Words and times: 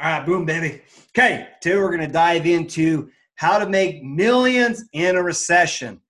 All 0.00 0.10
right, 0.10 0.24
boom, 0.24 0.46
baby. 0.46 0.80
Okay, 1.10 1.48
today 1.60 1.76
we're 1.76 1.94
going 1.94 2.06
to 2.06 2.12
dive 2.12 2.46
into 2.46 3.10
how 3.34 3.58
to 3.58 3.68
make 3.68 4.02
millions 4.02 4.84
in 4.94 5.16
a 5.16 5.22
recession. 5.22 6.00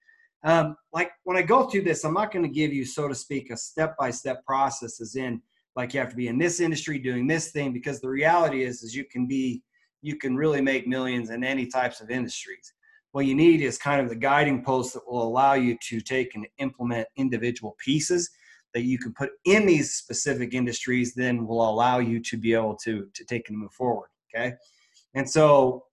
Um, 0.45 0.77
like 0.93 1.11
when 1.25 1.37
I 1.37 1.43
go 1.43 1.65
through 1.65 1.83
this, 1.83 2.05
I'm 2.05 2.15
not 2.15 2.31
going 2.31 2.45
to 2.45 2.49
give 2.49 2.73
you, 2.73 2.85
so 2.85 3.09
to 3.09 3.15
speak, 3.15 3.51
a 3.51 3.57
step 3.57 3.97
by 3.99 4.13
step 4.13 4.45
process, 4.47 5.01
as 5.01 5.17
in, 5.17 5.43
like 5.75 5.95
you 5.95 6.01
have 6.01 6.11
to 6.11 6.17
be 6.17 6.29
in 6.29 6.39
this 6.39 6.61
industry 6.61 7.01
doing 7.01 7.27
this 7.27 7.51
thing, 7.51 7.73
because 7.73 8.01
the 8.01 8.09
reality 8.09 8.63
is, 8.63 8.85
is 8.85 8.95
you 8.95 9.05
can 9.05 9.27
be, 9.27 9.65
you 10.01 10.17
can 10.17 10.37
really 10.37 10.61
make 10.61 10.87
millions 10.87 11.31
in 11.31 11.43
any 11.43 11.67
types 11.67 12.01
of 12.01 12.09
industries. 12.09 12.73
What 13.11 13.27
you 13.27 13.35
need 13.35 13.63
is 13.63 13.79
kind 13.79 14.01
of 14.01 14.09
the 14.09 14.17
guiding 14.17 14.63
post 14.63 14.95
that 14.95 15.03
will 15.09 15.25
allow 15.25 15.55
you 15.55 15.77
to 15.89 16.01
take 16.01 16.37
and 16.37 16.47
implement 16.59 17.09
individual 17.17 17.75
pieces 17.85 18.31
that 18.75 18.83
you 18.83 18.99
can 18.99 19.13
put 19.13 19.31
in 19.45 19.67
these 19.67 19.95
specific 19.95 20.55
industries 20.55 21.15
then 21.15 21.47
will 21.47 21.69
allow 21.69 21.99
you 21.99 22.21
to 22.21 22.37
be 22.37 22.55
able 22.55 22.77
to 22.77 23.09
to 23.15 23.25
take 23.25 23.49
and 23.49 23.59
move 23.59 23.73
forward 23.73 24.09
okay? 24.35 24.55
And 25.15 25.29
so 25.29 25.85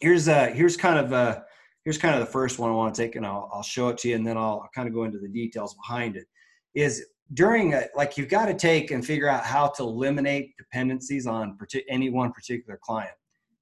here's 0.00 0.28
a 0.28 0.46
here's 0.46 0.76
kind 0.76 0.98
of 0.98 1.12
a 1.12 1.44
here's 1.84 1.98
kind 1.98 2.14
of 2.14 2.20
the 2.20 2.32
first 2.32 2.58
one 2.58 2.70
i 2.70 2.72
want 2.72 2.94
to 2.94 3.02
take 3.02 3.16
and 3.16 3.26
i'll, 3.26 3.50
I'll 3.52 3.62
show 3.62 3.88
it 3.88 3.98
to 3.98 4.08
you 4.08 4.14
and 4.14 4.26
then 4.26 4.36
I'll, 4.36 4.68
kind 4.74 4.86
of 4.86 4.94
go 4.94 5.04
into 5.04 5.18
the 5.18 5.28
details 5.28 5.74
behind 5.74 6.16
it 6.16 6.26
is 6.74 7.04
during 7.34 7.74
a, 7.74 7.84
like 7.96 8.16
you've 8.16 8.28
got 8.28 8.46
to 8.46 8.54
take 8.54 8.90
and 8.90 9.04
figure 9.04 9.28
out 9.28 9.44
how 9.44 9.68
to 9.68 9.82
eliminate 9.82 10.56
dependencies 10.56 11.26
on 11.26 11.56
any 11.88 12.10
one 12.10 12.30
particular 12.32 12.78
client. 12.82 13.14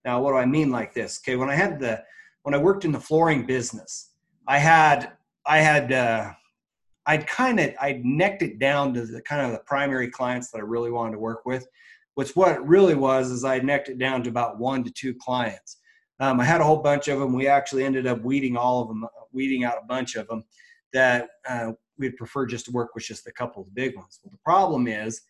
Now 0.05 0.21
what 0.21 0.33
do 0.33 0.37
i 0.37 0.47
mean 0.47 0.71
like 0.71 0.93
this? 0.93 1.21
Okay 1.23 1.37
when 1.37 1.51
i 1.51 1.55
had 1.55 1.79
the 1.81 2.03
when 2.43 2.55
i 2.55 2.59
worked 2.59 2.85
in 2.85 2.93
the 2.93 3.01
flooring 3.01 3.47
business 3.47 4.11
i 4.47 4.59
had 4.59 5.13
i 5.47 5.59
had 5.59 5.93
uh, 5.93 6.33
I'd 7.11 7.27
kind 7.27 7.59
of 7.59 7.75
I'd 7.81 8.05
necked 8.05 8.43
it 8.43 8.61
down 8.61 8.95
to 8.95 9.05
the 9.05 9.21
kind 9.23 9.45
of 9.45 9.51
the 9.51 9.65
primary 9.67 10.09
clients 10.09 10.53
that 10.53 10.59
I 10.59 10.61
really 10.63 10.93
wanted 10.93 11.13
to 11.13 11.19
work 11.19 11.45
with. 11.45 11.67
Which 12.15 12.37
what 12.37 12.53
it 12.53 12.63
really 12.63 12.95
was 12.95 13.33
is 13.33 13.45
I 13.45 13.59
necked 13.59 13.89
it 13.89 13.99
down 13.99 14.23
to 14.23 14.31
about 14.31 14.61
one 14.61 14.85
to 14.85 14.93
two 14.93 15.15
clients. 15.15 15.79
Um, 16.21 16.39
I 16.39 16.45
had 16.45 16.61
a 16.61 16.65
whole 16.65 16.83
bunch 16.83 17.09
of 17.09 17.19
them. 17.19 17.33
We 17.33 17.49
actually 17.49 17.85
ended 17.85 18.07
up 18.07 18.23
weeding 18.23 18.57
all 18.57 18.83
of 18.83 18.89
them, 18.89 19.05
weeding 19.33 19.65
out 19.65 19.79
a 19.83 19.87
bunch 19.87 20.15
of 20.15 20.29
them 20.29 20.45
that 20.93 21.31
uh, 21.49 21.73
we'd 21.99 22.17
prefer 22.17 22.47
just 22.47 22.67
to 22.67 22.73
work 22.73 22.95
with 22.95 23.05
just 23.05 23.27
a 23.27 23.33
couple 23.33 23.63
of 23.63 23.75
big 23.75 23.97
ones. 23.97 24.21
Well, 24.23 24.31
the 24.31 24.39
problem 24.45 24.87
is, 24.87 25.23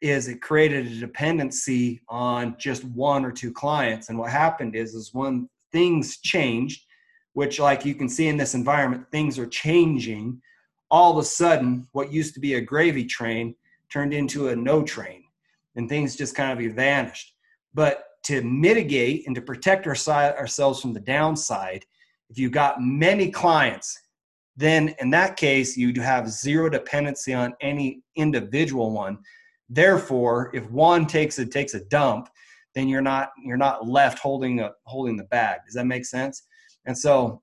is 0.00 0.28
it 0.28 0.42
created 0.42 0.86
a 0.86 1.00
dependency 1.00 2.02
on 2.08 2.54
just 2.56 2.84
one 2.84 3.24
or 3.24 3.32
two 3.32 3.52
clients. 3.52 4.10
And 4.10 4.18
what 4.18 4.30
happened 4.30 4.76
is, 4.76 4.94
is 4.94 5.12
when 5.12 5.48
things 5.72 6.18
changed, 6.18 6.84
which 7.32 7.58
like 7.58 7.84
you 7.84 7.96
can 7.96 8.08
see 8.08 8.28
in 8.28 8.36
this 8.36 8.54
environment, 8.54 9.06
things 9.10 9.40
are 9.40 9.46
changing 9.48 10.40
all 10.90 11.12
of 11.12 11.18
a 11.18 11.24
sudden 11.24 11.86
what 11.92 12.12
used 12.12 12.34
to 12.34 12.40
be 12.40 12.54
a 12.54 12.60
gravy 12.60 13.04
train 13.04 13.54
turned 13.92 14.12
into 14.12 14.48
a 14.48 14.56
no 14.56 14.82
train 14.82 15.24
and 15.76 15.88
things 15.88 16.16
just 16.16 16.34
kind 16.34 16.58
of 16.58 16.74
vanished. 16.74 17.34
But 17.74 18.04
to 18.24 18.42
mitigate 18.42 19.26
and 19.26 19.34
to 19.36 19.42
protect 19.42 19.86
our 19.86 19.96
ourselves 20.36 20.80
from 20.80 20.92
the 20.92 21.00
downside 21.00 21.84
if 22.28 22.38
you've 22.38 22.52
got 22.52 22.80
many 22.80 23.30
clients 23.30 24.00
then 24.56 24.94
in 25.00 25.10
that 25.10 25.36
case 25.36 25.76
you 25.76 25.92
have 26.00 26.28
zero 26.28 26.68
dependency 26.68 27.34
on 27.34 27.54
any 27.60 28.02
individual 28.16 28.90
one. 28.90 29.18
Therefore 29.68 30.50
if 30.54 30.68
one 30.70 31.06
takes 31.06 31.38
a 31.38 31.46
takes 31.46 31.74
a 31.74 31.84
dump 31.84 32.28
then 32.74 32.88
you're 32.88 33.00
not 33.00 33.30
you're 33.44 33.56
not 33.56 33.86
left 33.86 34.18
holding 34.18 34.60
a 34.60 34.72
holding 34.84 35.16
the 35.16 35.24
bag. 35.24 35.60
Does 35.64 35.74
that 35.74 35.86
make 35.86 36.04
sense? 36.04 36.44
And 36.86 36.96
so 36.96 37.42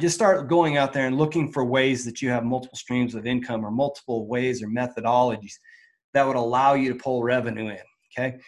just 0.00 0.14
start 0.14 0.48
going 0.48 0.76
out 0.76 0.92
there 0.92 1.06
and 1.06 1.16
looking 1.16 1.52
for 1.52 1.64
ways 1.64 2.04
that 2.04 2.22
you 2.22 2.30
have 2.30 2.44
multiple 2.44 2.76
streams 2.76 3.14
of 3.14 3.26
income 3.26 3.64
or 3.64 3.70
multiple 3.70 4.26
ways 4.26 4.62
or 4.62 4.68
methodologies 4.68 5.54
that 6.14 6.26
would 6.26 6.36
allow 6.36 6.74
you 6.74 6.92
to 6.92 6.98
pull 6.98 7.22
revenue 7.22 7.68
in 7.68 7.78
okay? 8.16 8.38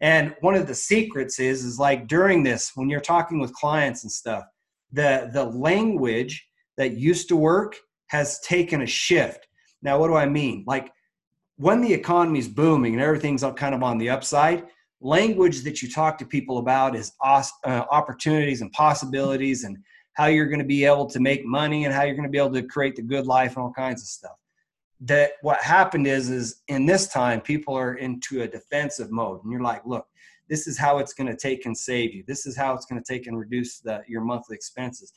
And 0.00 0.34
one 0.40 0.54
of 0.54 0.66
the 0.66 0.74
secrets 0.74 1.38
is 1.38 1.64
is 1.64 1.78
like 1.78 2.06
during 2.06 2.42
this 2.42 2.72
when 2.74 2.88
you're 2.88 3.00
talking 3.00 3.38
with 3.38 3.52
clients 3.52 4.02
and 4.02 4.12
stuff 4.12 4.44
the 4.92 5.30
the 5.32 5.44
language 5.44 6.46
that 6.76 6.96
used 6.96 7.28
to 7.28 7.36
work 7.36 7.76
has 8.08 8.40
taken 8.40 8.82
a 8.82 8.86
shift. 8.86 9.46
Now 9.82 9.98
what 9.98 10.08
do 10.08 10.14
i 10.14 10.26
mean? 10.26 10.64
Like 10.66 10.90
when 11.56 11.80
the 11.80 11.92
economy's 11.92 12.48
booming 12.48 12.94
and 12.94 13.02
everything's 13.02 13.44
kind 13.56 13.74
of 13.74 13.82
on 13.82 13.98
the 13.98 14.10
upside 14.10 14.64
language 15.00 15.62
that 15.62 15.80
you 15.82 15.90
talk 15.90 16.18
to 16.18 16.26
people 16.26 16.58
about 16.58 16.94
is 16.94 17.12
uh, 17.22 17.40
opportunities 17.64 18.60
and 18.60 18.70
possibilities 18.72 19.64
and 19.64 19.78
how 20.14 20.26
you're 20.26 20.46
going 20.46 20.60
to 20.60 20.64
be 20.64 20.84
able 20.84 21.06
to 21.06 21.20
make 21.20 21.44
money 21.44 21.84
and 21.84 21.94
how 21.94 22.02
you're 22.02 22.14
going 22.14 22.28
to 22.28 22.30
be 22.30 22.38
able 22.38 22.52
to 22.52 22.62
create 22.62 22.96
the 22.96 23.02
good 23.02 23.26
life 23.26 23.56
and 23.56 23.64
all 23.64 23.72
kinds 23.72 24.02
of 24.02 24.08
stuff. 24.08 24.36
That 25.00 25.32
what 25.42 25.60
happened 25.62 26.06
is 26.06 26.28
is 26.28 26.62
in 26.68 26.84
this 26.84 27.08
time 27.08 27.40
people 27.40 27.74
are 27.74 27.94
into 27.94 28.42
a 28.42 28.48
defensive 28.48 29.10
mode 29.10 29.42
and 29.42 29.50
you're 29.50 29.62
like 29.62 29.84
look 29.86 30.06
this 30.48 30.66
is 30.66 30.76
how 30.76 30.98
it's 30.98 31.14
going 31.14 31.28
to 31.28 31.36
take 31.36 31.64
and 31.64 31.78
save 31.78 32.12
you. 32.12 32.24
This 32.26 32.44
is 32.44 32.56
how 32.56 32.74
it's 32.74 32.84
going 32.84 33.00
to 33.00 33.12
take 33.12 33.28
and 33.28 33.38
reduce 33.38 33.78
the, 33.78 34.02
your 34.08 34.20
monthly 34.20 34.56
expenses. 34.56 35.12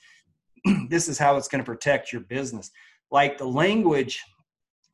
This 0.90 1.10
is 1.10 1.18
how 1.18 1.38
it's 1.38 1.48
going 1.48 1.62
to 1.62 1.66
protect 1.66 2.14
your 2.14 2.22
business. 2.22 2.70
Like 3.10 3.40
the 3.40 3.46
language 3.46 4.22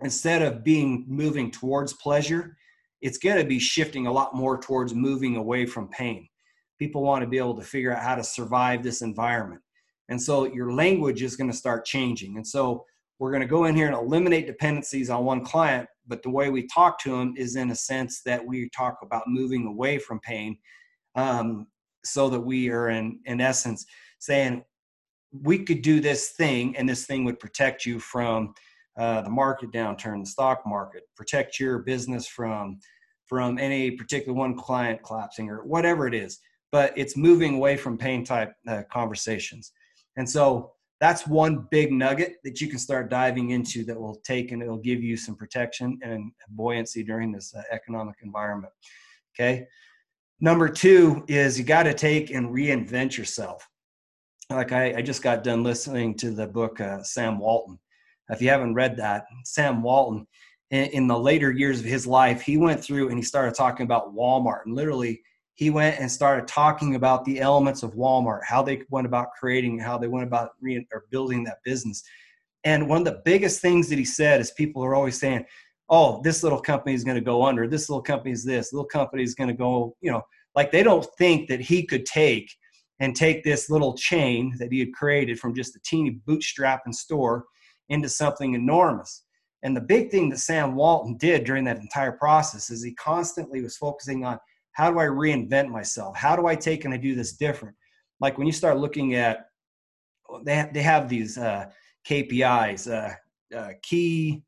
instead 0.01 0.41
of 0.41 0.63
being 0.63 1.05
moving 1.07 1.51
towards 1.51 1.91
pleasure 1.93 2.55
it's 3.01 3.17
going 3.17 3.37
to 3.37 3.45
be 3.45 3.59
shifting 3.59 4.07
a 4.07 4.11
lot 4.11 4.35
more 4.35 4.59
towards 4.59 4.93
moving 4.93 5.37
away 5.37 5.65
from 5.65 5.87
pain. 5.87 6.27
People 6.77 7.01
want 7.01 7.23
to 7.23 7.29
be 7.29 7.37
able 7.37 7.55
to 7.55 7.61
figure 7.61 7.93
out 7.93 8.03
how 8.03 8.15
to 8.15 8.23
survive 8.23 8.83
this 8.83 9.01
environment 9.01 9.61
and 10.09 10.21
so 10.21 10.45
your 10.45 10.73
language 10.73 11.21
is 11.21 11.35
going 11.35 11.49
to 11.49 11.55
start 11.55 11.85
changing. 11.85 12.35
And 12.35 12.45
so 12.45 12.85
we're 13.19 13.31
going 13.31 13.41
to 13.41 13.47
go 13.47 13.65
in 13.65 13.75
here 13.75 13.87
and 13.87 13.95
eliminate 13.95 14.47
dependencies 14.47 15.09
on 15.09 15.25
one 15.25 15.43
client. 15.43 15.87
But 16.07 16.23
the 16.23 16.29
way 16.29 16.49
we 16.49 16.67
talk 16.67 16.99
to 17.01 17.11
them 17.11 17.33
is 17.37 17.55
in 17.55 17.69
a 17.69 17.75
sense 17.75 18.21
that 18.23 18.45
we 18.45 18.69
talk 18.69 18.97
about 19.03 19.23
moving 19.27 19.67
away 19.67 19.99
from 19.99 20.19
pain 20.21 20.57
um, 21.15 21.67
so 22.03 22.29
that 22.29 22.39
we 22.39 22.69
are, 22.69 22.89
in, 22.89 23.19
in 23.25 23.39
essence, 23.39 23.85
saying 24.19 24.63
we 25.31 25.59
could 25.63 25.83
do 25.83 25.99
this 25.99 26.31
thing 26.31 26.75
and 26.75 26.89
this 26.89 27.05
thing 27.05 27.23
would 27.25 27.39
protect 27.39 27.85
you 27.85 27.99
from 27.99 28.53
uh, 28.97 29.21
the 29.21 29.29
market 29.29 29.71
downturn, 29.71 30.21
the 30.23 30.29
stock 30.29 30.61
market, 30.65 31.03
protect 31.15 31.59
your 31.59 31.79
business 31.79 32.27
from 32.27 32.79
from 33.25 33.59
any 33.59 33.91
particular 33.91 34.35
one 34.35 34.57
client 34.57 34.99
collapsing 35.03 35.51
or 35.51 35.63
whatever 35.63 36.07
it 36.07 36.15
is. 36.15 36.39
But 36.71 36.93
it's 36.97 37.15
moving 37.15 37.55
away 37.55 37.77
from 37.77 37.95
pain 37.95 38.25
type 38.25 38.53
uh, 38.67 38.81
conversations. 38.91 39.71
And 40.19 40.29
so 40.29 40.73
that's 40.99 41.25
one 41.25 41.65
big 41.71 41.93
nugget 41.93 42.35
that 42.43 42.59
you 42.59 42.67
can 42.67 42.77
start 42.77 43.09
diving 43.09 43.51
into 43.51 43.85
that 43.85 43.99
will 43.99 44.17
take 44.25 44.51
and 44.51 44.61
it'll 44.61 44.77
give 44.77 45.01
you 45.01 45.15
some 45.15 45.33
protection 45.33 45.97
and 46.01 46.33
buoyancy 46.49 47.03
during 47.03 47.31
this 47.31 47.55
uh, 47.55 47.61
economic 47.71 48.15
environment. 48.21 48.73
Okay. 49.33 49.65
Number 50.41 50.67
two 50.67 51.23
is 51.29 51.57
you 51.57 51.63
got 51.63 51.83
to 51.83 51.93
take 51.93 52.31
and 52.31 52.49
reinvent 52.49 53.17
yourself. 53.17 53.65
Like 54.49 54.73
I, 54.73 54.95
I, 54.97 55.01
just 55.01 55.21
got 55.21 55.43
done 55.43 55.63
listening 55.63 56.15
to 56.17 56.31
the 56.31 56.47
book 56.47 56.81
uh, 56.81 57.01
Sam 57.03 57.39
Walton. 57.39 57.79
If 58.29 58.41
you 58.41 58.49
haven't 58.49 58.73
read 58.73 58.97
that, 58.97 59.25
Sam 59.45 59.81
Walton, 59.81 60.27
in, 60.71 60.85
in 60.87 61.07
the 61.07 61.17
later 61.17 61.51
years 61.51 61.79
of 61.79 61.85
his 61.85 62.05
life, 62.05 62.41
he 62.41 62.57
went 62.57 62.83
through 62.83 63.07
and 63.07 63.17
he 63.17 63.23
started 63.23 63.55
talking 63.55 63.85
about 63.85 64.13
Walmart 64.13 64.65
and 64.65 64.75
literally 64.75 65.21
he 65.59 65.69
went 65.69 65.99
and 65.99 66.09
started 66.09 66.47
talking 66.47 66.95
about 66.95 67.25
the 67.25 67.41
elements 67.41 67.83
of 67.83 67.93
Walmart, 67.93 68.45
how 68.47 68.63
they 68.63 68.81
went 68.89 69.05
about 69.05 69.33
creating, 69.37 69.77
how 69.77 69.97
they 69.97 70.07
went 70.07 70.25
about 70.25 70.51
re- 70.61 70.87
or 70.93 71.03
building 71.11 71.43
that 71.43 71.57
business. 71.65 72.01
And 72.63 72.87
one 72.87 72.99
of 72.99 73.03
the 73.03 73.21
biggest 73.25 73.59
things 73.59 73.89
that 73.89 73.99
he 73.99 74.05
said 74.05 74.39
is 74.39 74.51
people 74.51 74.81
are 74.85 74.95
always 74.95 75.19
saying, 75.19 75.43
"Oh, 75.89 76.21
this 76.23 76.43
little 76.43 76.61
company 76.61 76.95
is 76.95 77.03
going 77.03 77.17
to 77.17 77.31
go 77.33 77.43
under. 77.43 77.67
This 77.67 77.89
little 77.89 78.01
company 78.01 78.31
is 78.31 78.45
this. 78.45 78.71
Little 78.71 78.87
company 78.87 79.21
is 79.21 79.35
going 79.35 79.49
to 79.49 79.53
go." 79.53 79.97
You 79.99 80.11
know, 80.11 80.21
like 80.55 80.71
they 80.71 80.81
don't 80.81 81.05
think 81.17 81.49
that 81.49 81.59
he 81.59 81.85
could 81.85 82.05
take 82.05 82.49
and 83.01 83.13
take 83.13 83.43
this 83.43 83.69
little 83.69 83.95
chain 83.95 84.55
that 84.59 84.71
he 84.71 84.79
had 84.79 84.93
created 84.93 85.41
from 85.41 85.53
just 85.53 85.75
a 85.75 85.79
teeny 85.83 86.21
bootstrapping 86.25 86.93
store 86.93 87.43
into 87.89 88.07
something 88.07 88.53
enormous. 88.53 89.25
And 89.63 89.75
the 89.75 89.81
big 89.81 90.09
thing 90.09 90.29
that 90.29 90.39
Sam 90.39 90.73
Walton 90.75 91.17
did 91.17 91.43
during 91.43 91.65
that 91.65 91.81
entire 91.81 92.13
process 92.13 92.69
is 92.69 92.81
he 92.81 92.93
constantly 92.93 93.61
was 93.61 93.75
focusing 93.75 94.23
on 94.23 94.39
how 94.79 94.89
do 94.89 94.97
I 94.97 95.07
reinvent 95.07 95.67
myself? 95.67 96.15
How 96.15 96.37
do 96.37 96.47
I 96.47 96.55
take 96.55 96.85
and 96.85 96.93
I 96.93 96.97
do 96.97 97.13
this 97.13 97.33
different? 97.33 97.75
Like 98.21 98.37
when 98.37 98.47
you 98.47 98.53
start 98.53 98.77
looking 98.77 99.15
at, 99.15 99.47
they 100.45 100.55
have, 100.55 100.73
they 100.73 100.81
have 100.81 101.09
these 101.09 101.37
uh, 101.37 101.65
KPIs, 102.07 102.89
uh, 102.89 103.57
uh, 103.57 103.71
key 103.83 104.41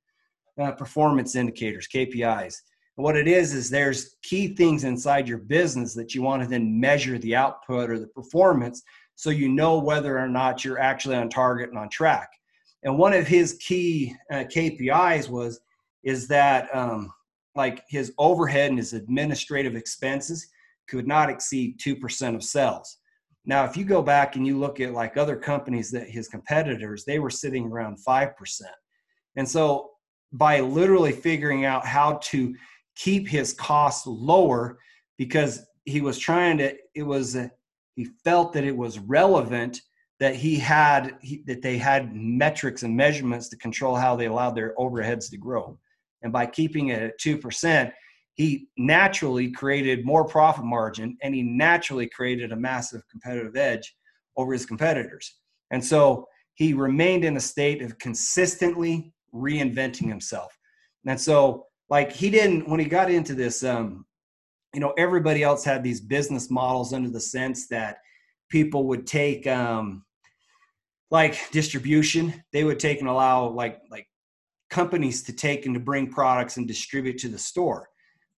uh, 0.57 0.71
performance 0.71 1.35
indicators, 1.35 1.89
KPIs. 1.93 2.55
And 2.95 3.03
what 3.03 3.17
it 3.17 3.27
is 3.27 3.53
is 3.53 3.69
there's 3.69 4.15
key 4.23 4.55
things 4.55 4.85
inside 4.85 5.27
your 5.27 5.39
business 5.39 5.93
that 5.95 6.15
you 6.15 6.21
want 6.21 6.43
to 6.43 6.47
then 6.47 6.79
measure 6.79 7.17
the 7.17 7.35
output 7.35 7.89
or 7.89 7.99
the 7.99 8.07
performance, 8.07 8.83
so 9.15 9.31
you 9.31 9.49
know 9.49 9.79
whether 9.79 10.17
or 10.17 10.29
not 10.29 10.63
you're 10.63 10.79
actually 10.79 11.17
on 11.17 11.29
target 11.29 11.71
and 11.71 11.77
on 11.77 11.89
track. 11.89 12.29
And 12.83 12.97
one 12.97 13.11
of 13.11 13.27
his 13.27 13.55
key 13.55 14.15
uh, 14.31 14.45
KPIs 14.45 15.27
was 15.27 15.59
is 16.03 16.29
that 16.29 16.73
um, 16.73 17.11
like 17.55 17.83
his 17.89 18.13
overhead 18.17 18.69
and 18.69 18.79
his 18.79 18.93
administrative 18.93 19.75
expenses 19.75 20.47
could 20.87 21.07
not 21.07 21.29
exceed 21.29 21.79
2% 21.79 22.35
of 22.35 22.43
sales. 22.43 22.97
Now, 23.45 23.65
if 23.65 23.75
you 23.75 23.85
go 23.85 24.01
back 24.01 24.35
and 24.35 24.45
you 24.45 24.59
look 24.59 24.79
at 24.79 24.93
like 24.93 25.17
other 25.17 25.35
companies 25.35 25.89
that 25.91 26.09
his 26.09 26.27
competitors, 26.27 27.05
they 27.05 27.19
were 27.19 27.29
sitting 27.29 27.65
around 27.65 27.97
5%. 28.07 28.33
And 29.35 29.47
so 29.47 29.91
by 30.31 30.59
literally 30.59 31.11
figuring 31.11 31.65
out 31.65 31.85
how 31.85 32.19
to 32.23 32.53
keep 32.95 33.27
his 33.27 33.53
costs 33.53 34.05
lower, 34.05 34.77
because 35.17 35.65
he 35.85 36.01
was 36.01 36.17
trying 36.17 36.57
to 36.57 36.75
it 36.95 37.03
was 37.03 37.35
uh, 37.35 37.47
he 37.95 38.05
felt 38.23 38.53
that 38.53 38.63
it 38.63 38.75
was 38.75 38.99
relevant 38.99 39.81
that 40.19 40.35
he 40.35 40.55
had 40.55 41.15
he, 41.21 41.43
that 41.47 41.61
they 41.61 41.77
had 41.77 42.15
metrics 42.15 42.83
and 42.83 42.95
measurements 42.95 43.49
to 43.49 43.57
control 43.57 43.95
how 43.95 44.15
they 44.15 44.27
allowed 44.27 44.55
their 44.55 44.73
overheads 44.77 45.29
to 45.29 45.37
grow 45.37 45.77
and 46.23 46.31
by 46.31 46.45
keeping 46.45 46.89
it 46.89 47.01
at 47.01 47.19
2% 47.19 47.91
he 48.33 48.67
naturally 48.77 49.51
created 49.51 50.05
more 50.05 50.25
profit 50.25 50.65
margin 50.65 51.17
and 51.21 51.35
he 51.35 51.43
naturally 51.43 52.07
created 52.07 52.51
a 52.51 52.55
massive 52.55 53.01
competitive 53.09 53.55
edge 53.55 53.95
over 54.37 54.53
his 54.53 54.65
competitors. 54.65 55.35
And 55.71 55.83
so 55.83 56.27
he 56.55 56.73
remained 56.73 57.25
in 57.25 57.37
a 57.37 57.41
state 57.41 57.81
of 57.81 57.97
consistently 57.99 59.13
reinventing 59.33 60.07
himself. 60.07 60.57
And 61.05 61.19
so 61.19 61.67
like 61.89 62.11
he 62.11 62.29
didn't 62.29 62.69
when 62.69 62.79
he 62.79 62.85
got 62.85 63.11
into 63.11 63.35
this 63.35 63.63
um, 63.63 64.05
you 64.73 64.79
know 64.79 64.93
everybody 64.97 65.43
else 65.43 65.65
had 65.65 65.83
these 65.83 65.99
business 65.99 66.49
models 66.49 66.93
under 66.93 67.09
the 67.09 67.19
sense 67.19 67.67
that 67.67 67.97
people 68.49 68.87
would 68.87 69.05
take 69.05 69.45
um 69.47 70.03
like 71.09 71.51
distribution. 71.51 72.41
They 72.53 72.63
would 72.63 72.79
take 72.79 73.01
and 73.01 73.09
allow 73.09 73.49
like 73.49 73.81
like 73.89 74.07
companies 74.71 75.21
to 75.21 75.33
take 75.33 75.67
and 75.67 75.75
to 75.75 75.79
bring 75.79 76.09
products 76.09 76.57
and 76.57 76.67
distribute 76.67 77.19
to 77.19 77.29
the 77.29 77.37
store 77.37 77.89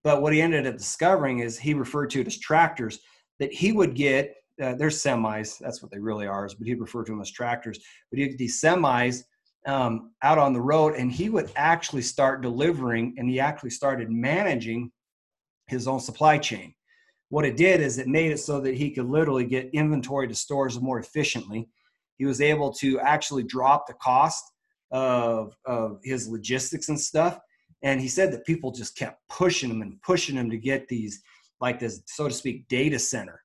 but 0.03 0.21
what 0.21 0.33
he 0.33 0.41
ended 0.41 0.67
up 0.67 0.77
discovering 0.77 1.39
is 1.39 1.57
he 1.57 1.73
referred 1.73 2.09
to 2.09 2.19
it 2.19 2.27
as 2.27 2.37
tractors 2.37 2.99
that 3.39 3.53
he 3.53 3.71
would 3.71 3.95
get 3.95 4.35
uh, 4.61 4.75
they're 4.75 4.89
semis 4.89 5.57
that's 5.59 5.81
what 5.81 5.91
they 5.91 5.99
really 5.99 6.27
are 6.27 6.49
but 6.57 6.67
he'd 6.67 6.81
refer 6.81 7.03
to 7.03 7.13
them 7.13 7.21
as 7.21 7.31
tractors 7.31 7.79
but 8.11 8.19
he'd 8.19 8.29
get 8.29 8.37
these 8.37 8.61
semis 8.61 9.23
um, 9.65 10.11
out 10.21 10.37
on 10.37 10.53
the 10.53 10.61
road 10.61 10.95
and 10.95 11.11
he 11.11 11.29
would 11.29 11.51
actually 11.55 12.01
start 12.01 12.41
delivering 12.41 13.15
and 13.17 13.29
he 13.29 13.39
actually 13.39 13.69
started 13.69 14.09
managing 14.09 14.91
his 15.67 15.87
own 15.87 15.99
supply 15.99 16.37
chain. 16.37 16.73
What 17.29 17.45
it 17.45 17.57
did 17.57 17.81
is 17.81 17.97
it 17.97 18.07
made 18.07 18.31
it 18.31 18.39
so 18.39 18.59
that 18.61 18.75
he 18.75 18.91
could 18.91 19.05
literally 19.05 19.45
get 19.45 19.69
inventory 19.73 20.27
to 20.27 20.35
stores 20.35 20.79
more 20.79 20.99
efficiently. 20.99 21.67
He 22.17 22.25
was 22.25 22.41
able 22.41 22.71
to 22.73 22.99
actually 22.99 23.43
drop 23.43 23.87
the 23.87 23.93
cost 23.93 24.43
of, 24.93 25.55
of 25.65 25.99
his 26.03 26.29
logistics 26.29 26.87
and 26.87 26.99
stuff. 26.99 27.39
And 27.81 27.99
he 27.99 28.07
said 28.07 28.31
that 28.31 28.45
people 28.45 28.71
just 28.71 28.97
kept 28.97 29.19
pushing 29.27 29.69
him 29.69 29.81
and 29.81 30.01
pushing 30.01 30.37
him 30.37 30.49
to 30.49 30.57
get 30.57 30.87
these, 30.87 31.21
like 31.59 31.79
this, 31.79 32.01
so 32.05 32.29
to 32.29 32.33
speak, 32.33 32.67
data 32.69 32.97
center 32.97 33.41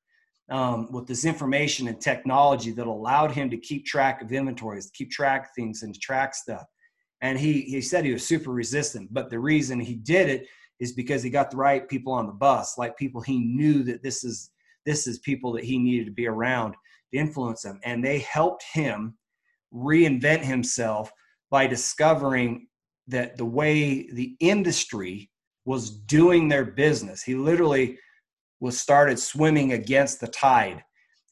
um, 0.51 0.91
with 0.93 1.07
this 1.07 1.25
information 1.25 1.89
and 1.89 2.01
technology 2.01 2.71
that 2.73 2.87
allowed 2.87 3.33
him 3.33 3.51
to 3.51 3.57
keep 3.57 3.85
track 3.85 4.23
of 4.23 4.33
inventories, 4.33 4.91
keep 4.95 5.11
track 5.11 5.47
of 5.47 5.51
things, 5.57 5.83
and 5.83 5.99
track 6.01 6.35
stuff. 6.35 6.65
And 7.21 7.39
he 7.39 7.63
he 7.63 7.81
said 7.81 8.05
he 8.05 8.13
was 8.13 8.27
super 8.27 8.51
resistant, 8.51 9.13
but 9.13 9.29
the 9.29 9.41
reason 9.41 9.81
he 9.81 9.97
did 9.97 10.29
it 10.29 10.47
is 10.79 10.93
because 10.93 11.23
he 11.23 11.31
got 11.31 11.51
the 11.51 11.57
right 11.57 11.89
people 11.89 12.13
on 12.13 12.27
the 12.27 12.33
bus, 12.33 12.79
like 12.79 12.97
people 12.97 13.21
he 13.21 13.39
knew 13.41 13.83
that 13.83 14.03
this 14.03 14.23
is 14.23 14.51
this 14.87 15.07
is 15.07 15.19
people 15.19 15.53
that 15.53 15.65
he 15.65 15.79
needed 15.79 16.07
to 16.07 16.13
be 16.13 16.29
around 16.29 16.73
to 17.13 17.19
influence 17.19 17.63
them, 17.63 17.81
and 17.85 18.05
they 18.05 18.21
helped 18.21 18.65
him 18.73 19.17
reinvent 19.75 20.43
himself 20.43 21.11
by 21.51 21.67
discovering 21.67 22.67
that 23.07 23.37
the 23.37 23.45
way 23.45 24.11
the 24.13 24.37
industry 24.41 25.31
was 25.65 25.91
doing 25.91 26.49
their 26.49 26.65
business. 26.65 27.23
He 27.23 27.35
literally 27.35 27.99
was 28.61 28.79
started 28.79 29.19
swimming 29.19 29.73
against 29.73 30.21
the 30.21 30.29
tide. 30.29 30.83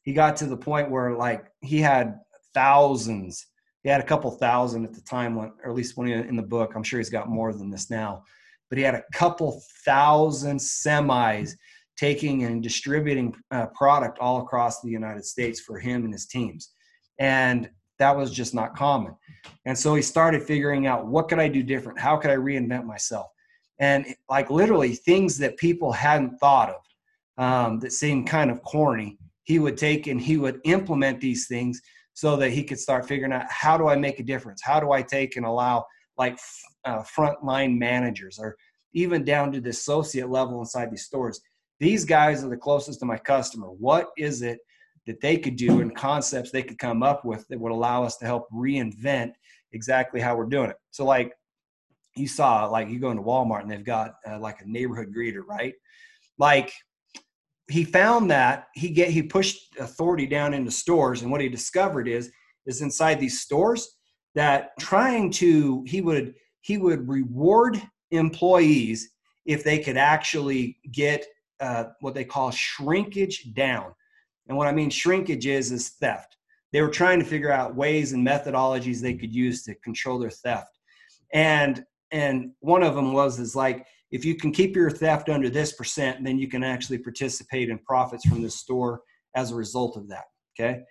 He 0.02 0.12
got 0.12 0.36
to 0.36 0.46
the 0.46 0.56
point 0.56 0.90
where 0.90 1.16
like 1.16 1.46
he 1.62 1.78
had 1.78 2.18
thousands. 2.54 3.46
He 3.82 3.90
had 3.90 4.00
a 4.00 4.04
couple 4.04 4.30
thousand 4.30 4.84
at 4.84 4.94
the 4.94 5.00
time, 5.02 5.34
when, 5.34 5.52
or 5.62 5.70
at 5.70 5.76
least 5.76 5.96
when 5.96 6.06
he, 6.06 6.12
in 6.12 6.36
the 6.36 6.42
book. 6.42 6.72
I'm 6.74 6.82
sure 6.82 6.98
he's 6.98 7.10
got 7.10 7.28
more 7.28 7.52
than 7.52 7.70
this 7.70 7.90
now 7.90 8.22
but 8.68 8.78
he 8.78 8.84
had 8.84 8.94
a 8.94 9.04
couple 9.12 9.62
thousand 9.84 10.58
semis 10.58 11.52
taking 11.96 12.44
and 12.44 12.62
distributing 12.62 13.34
uh, 13.50 13.66
product 13.74 14.18
all 14.18 14.42
across 14.42 14.80
the 14.80 14.90
United 14.90 15.24
States 15.24 15.60
for 15.60 15.78
him 15.78 16.04
and 16.04 16.12
his 16.12 16.26
teams. 16.26 16.72
And 17.18 17.70
that 17.98 18.16
was 18.16 18.30
just 18.30 18.54
not 18.54 18.76
common. 18.76 19.14
And 19.64 19.78
so 19.78 19.94
he 19.94 20.02
started 20.02 20.42
figuring 20.42 20.86
out 20.86 21.06
what 21.06 21.28
could 21.28 21.38
I 21.38 21.48
do 21.48 21.62
different? 21.62 21.98
How 21.98 22.16
could 22.16 22.30
I 22.30 22.36
reinvent 22.36 22.84
myself? 22.84 23.26
And 23.78 24.06
like 24.28 24.50
literally 24.50 24.94
things 24.94 25.38
that 25.38 25.56
people 25.56 25.92
hadn't 25.92 26.38
thought 26.38 26.70
of 26.70 27.44
um, 27.44 27.78
that 27.80 27.92
seemed 27.92 28.26
kind 28.26 28.50
of 28.50 28.62
corny, 28.62 29.18
he 29.44 29.58
would 29.58 29.76
take 29.76 30.06
and 30.06 30.20
he 30.20 30.36
would 30.36 30.60
implement 30.64 31.20
these 31.20 31.46
things 31.46 31.80
so 32.14 32.36
that 32.36 32.50
he 32.50 32.64
could 32.64 32.78
start 32.78 33.06
figuring 33.06 33.32
out 33.32 33.44
how 33.50 33.76
do 33.76 33.88
I 33.88 33.96
make 33.96 34.18
a 34.18 34.24
difference? 34.24 34.62
How 34.62 34.80
do 34.80 34.92
I 34.92 35.02
take 35.02 35.36
and 35.36 35.44
allow 35.44 35.84
like 36.16 36.38
uh, 36.84 37.02
frontline 37.02 37.76
managers 37.78 38.38
or 38.38 38.56
even 38.94 39.24
down 39.24 39.52
to 39.52 39.60
the 39.60 39.70
associate 39.70 40.30
level 40.30 40.60
inside 40.60 40.90
these 40.90 41.04
stores. 41.04 41.40
These 41.78 42.06
guys 42.06 42.42
are 42.42 42.48
the 42.48 42.56
closest 42.56 43.00
to 43.00 43.06
my 43.06 43.18
customer. 43.18 43.66
What 43.66 44.08
is 44.16 44.40
it 44.40 44.58
that 45.06 45.20
they 45.20 45.36
could 45.36 45.56
do 45.56 45.80
and 45.80 45.94
concepts 45.94 46.50
they 46.50 46.62
could 46.62 46.78
come 46.78 47.02
up 47.02 47.24
with 47.24 47.46
that 47.48 47.60
would 47.60 47.72
allow 47.72 48.04
us 48.04 48.16
to 48.18 48.24
help 48.24 48.46
reinvent 48.52 49.32
exactly 49.72 50.20
how 50.20 50.36
we're 50.36 50.46
doing 50.46 50.70
it? 50.70 50.76
So, 50.90 51.04
like 51.04 51.32
you 52.16 52.26
saw, 52.26 52.66
like 52.66 52.88
you 52.88 52.98
go 52.98 53.10
into 53.10 53.22
Walmart 53.22 53.62
and 53.62 53.70
they've 53.70 53.84
got 53.84 54.14
uh, 54.28 54.38
like 54.38 54.60
a 54.62 54.68
neighborhood 54.68 55.12
greeter, 55.16 55.42
right? 55.46 55.74
Like 56.38 56.72
he 57.68 57.84
found 57.84 58.30
that 58.30 58.68
he 58.74 58.90
get 58.90 59.10
he 59.10 59.22
pushed 59.22 59.76
authority 59.78 60.26
down 60.26 60.54
into 60.54 60.70
stores, 60.70 61.22
and 61.22 61.30
what 61.30 61.40
he 61.40 61.48
discovered 61.48 62.08
is 62.08 62.30
is 62.66 62.82
inside 62.82 63.20
these 63.20 63.40
stores 63.40 63.96
that 64.34 64.70
trying 64.78 65.30
to 65.32 65.84
he 65.86 66.00
would 66.00 66.34
he 66.60 66.78
would 66.78 67.08
reward 67.08 67.80
employees 68.10 69.10
if 69.46 69.62
they 69.62 69.78
could 69.78 69.96
actually 69.96 70.78
get 70.92 71.24
uh, 71.60 71.84
what 72.00 72.14
they 72.14 72.24
call 72.24 72.50
shrinkage 72.50 73.52
down. 73.54 73.92
And 74.48 74.56
what 74.56 74.68
I 74.68 74.72
mean 74.72 74.90
shrinkage 74.90 75.46
is 75.46 75.72
is 75.72 75.90
theft. 76.00 76.36
They 76.72 76.82
were 76.82 76.90
trying 76.90 77.18
to 77.20 77.24
figure 77.24 77.52
out 77.52 77.76
ways 77.76 78.12
and 78.12 78.26
methodologies 78.26 79.00
they 79.00 79.14
could 79.14 79.34
use 79.34 79.62
to 79.64 79.74
control 79.76 80.18
their 80.18 80.30
theft. 80.30 80.78
And 81.32 81.84
and 82.12 82.52
one 82.60 82.82
of 82.82 82.94
them 82.94 83.12
was 83.12 83.38
is 83.40 83.56
like 83.56 83.86
if 84.10 84.24
you 84.24 84.36
can 84.36 84.52
keep 84.52 84.76
your 84.76 84.90
theft 84.90 85.28
under 85.28 85.48
this 85.48 85.72
percent, 85.72 86.24
then 86.24 86.38
you 86.38 86.48
can 86.48 86.62
actually 86.62 86.98
participate 86.98 87.68
in 87.68 87.78
profits 87.80 88.26
from 88.26 88.42
the 88.42 88.50
store 88.50 89.02
as 89.34 89.50
a 89.50 89.56
result 89.56 89.96
of 89.96 90.08
that. 90.08 90.24
Okay. 90.58 90.82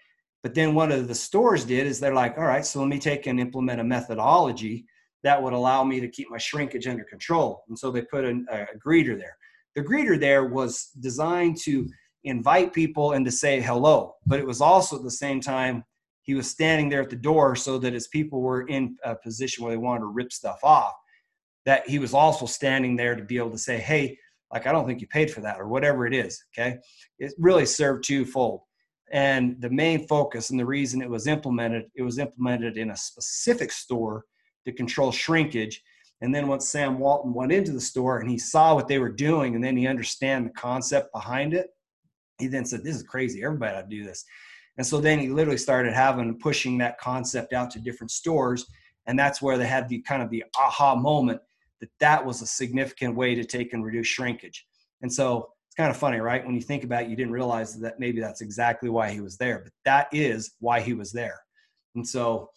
But 0.44 0.54
then 0.54 0.76
one 0.76 0.92
of 0.92 1.08
the 1.08 1.16
stores 1.16 1.66
did 1.66 1.88
is 1.88 2.00
they're 2.00 2.14
like, 2.14 2.38
all 2.38 2.44
right, 2.44 2.66
so 2.66 2.80
let 2.80 2.88
me 2.88 3.00
take 3.00 3.26
and 3.26 3.40
implement 3.40 3.82
a 3.82 3.84
methodology 3.84 4.86
that 5.24 5.42
would 5.42 5.54
allow 5.54 5.84
me 5.84 6.00
to 6.00 6.08
keep 6.08 6.30
my 6.30 6.38
shrinkage 6.38 6.86
under 6.86 7.04
control. 7.04 7.64
And 7.68 7.78
so 7.78 7.90
they 7.90 8.04
put 8.04 8.26
a, 8.26 8.44
a 8.52 8.78
greeter 8.86 9.18
there. 9.18 9.36
The 9.76 9.82
greeter 9.82 10.20
there 10.20 10.46
was 10.46 10.92
designed 11.00 11.58
to 11.64 11.90
invite 12.26 12.74
people 12.74 13.14
and 13.14 13.26
to 13.26 13.32
say 13.32 13.62
hello, 13.62 14.16
but 14.26 14.40
it 14.40 14.46
was 14.46 14.62
also 14.62 14.98
at 14.98 15.04
the 15.04 15.12
same 15.12 15.40
time 15.40 15.84
he 16.24 16.34
was 16.34 16.50
standing 16.50 16.90
there 16.90 17.02
at 17.02 17.10
the 17.10 17.16
door 17.16 17.56
so 17.56 17.78
that 17.78 17.94
as 17.94 18.08
people 18.08 18.42
were 18.42 18.68
in 18.68 18.98
a 19.04 19.16
position 19.16 19.64
where 19.64 19.72
they 19.72 19.78
wanted 19.78 20.02
to 20.02 20.08
rip 20.08 20.34
stuff 20.34 20.60
off, 20.64 20.94
that 21.66 21.88
he 21.88 22.00
was 22.00 22.14
also 22.14 22.46
standing 22.46 22.96
there 22.96 23.16
to 23.16 23.24
be 23.24 23.38
able 23.38 23.52
to 23.52 23.58
say, 23.58 23.78
hey, 23.78 24.18
like 24.52 24.66
I 24.66 24.72
don't 24.72 24.88
think 24.88 25.02
you 25.02 25.08
paid 25.08 25.30
for 25.30 25.42
that 25.42 25.60
or 25.60 25.68
whatever 25.68 26.08
it 26.08 26.14
is. 26.14 26.44
Okay. 26.54 26.78
It 27.20 27.34
really 27.38 27.66
served 27.66 28.04
twofold. 28.04 28.62
And 29.12 29.62
the 29.62 29.70
main 29.70 30.08
focus 30.08 30.50
and 30.50 30.60
the 30.60 30.66
reason 30.66 31.02
it 31.02 31.10
was 31.10 31.28
implemented, 31.28 31.86
it 31.96 32.02
was 32.02 32.18
implemented 32.18 32.78
in 32.78 32.90
a 32.90 32.98
specific 32.98 33.72
store 33.72 34.26
to 34.66 34.72
control 34.72 35.12
shrinkage. 35.12 35.84
And 36.22 36.34
then 36.34 36.48
once 36.48 36.70
Sam 36.70 36.98
Walton 36.98 37.34
went 37.34 37.52
into 37.52 37.72
the 37.72 37.82
store 37.82 38.20
and 38.20 38.30
he 38.30 38.40
saw 38.40 38.74
what 38.74 38.88
they 38.88 38.98
were 38.98 39.12
doing 39.12 39.54
and 39.54 39.64
then 39.64 39.78
he 39.78 39.86
understand 39.86 40.48
the 40.48 40.52
concept 40.52 41.14
behind 41.14 41.54
it, 41.54 41.68
he 42.40 42.48
then 42.48 42.66
said, 42.66 42.84
This 42.84 42.96
is 42.96 43.04
crazy. 43.04 43.44
Everybody 43.44 43.76
ought 43.76 43.82
to 43.82 43.88
do 43.88 44.04
this. 44.04 44.26
And 44.78 44.86
so 44.86 45.00
then 45.00 45.20
he 45.20 45.30
literally 45.30 45.58
started 45.58 45.94
having 45.94 46.38
pushing 46.38 46.78
that 46.80 47.00
concept 47.00 47.54
out 47.54 47.72
to 47.72 47.80
different 47.80 48.12
stores. 48.12 48.66
And 49.08 49.18
that's 49.18 49.42
where 49.42 49.58
they 49.58 49.68
had 49.68 49.88
the 49.88 50.02
kind 50.02 50.22
of 50.22 50.30
the 50.30 50.44
aha 50.58 50.96
moment 50.96 51.40
that 51.80 51.90
that 52.00 52.26
was 52.26 52.42
a 52.42 52.48
significant 52.48 53.16
way 53.16 53.36
to 53.36 53.44
take 53.44 53.74
and 53.74 53.86
reduce 53.86 54.08
shrinkage. 54.08 54.66
And 55.02 55.12
so 55.12 55.50
it's 55.68 55.76
kind 55.76 55.90
of 55.90 55.98
funny, 55.98 56.20
right? 56.20 56.46
When 56.46 56.56
you 56.56 56.62
think 56.62 56.84
about 56.84 57.04
it, 57.04 57.10
you 57.10 57.16
didn't 57.16 57.34
realize 57.34 57.80
that 57.80 58.00
maybe 58.00 58.20
that's 58.20 58.42
exactly 58.42 58.90
why 58.90 59.12
he 59.12 59.22
was 59.22 59.38
there, 59.38 59.60
but 59.60 59.74
that 59.86 60.08
is 60.12 60.54
why 60.60 60.80
he 60.80 60.94
was 60.94 61.12
there. 61.12 61.40
And 61.96 62.08
so 62.08 62.50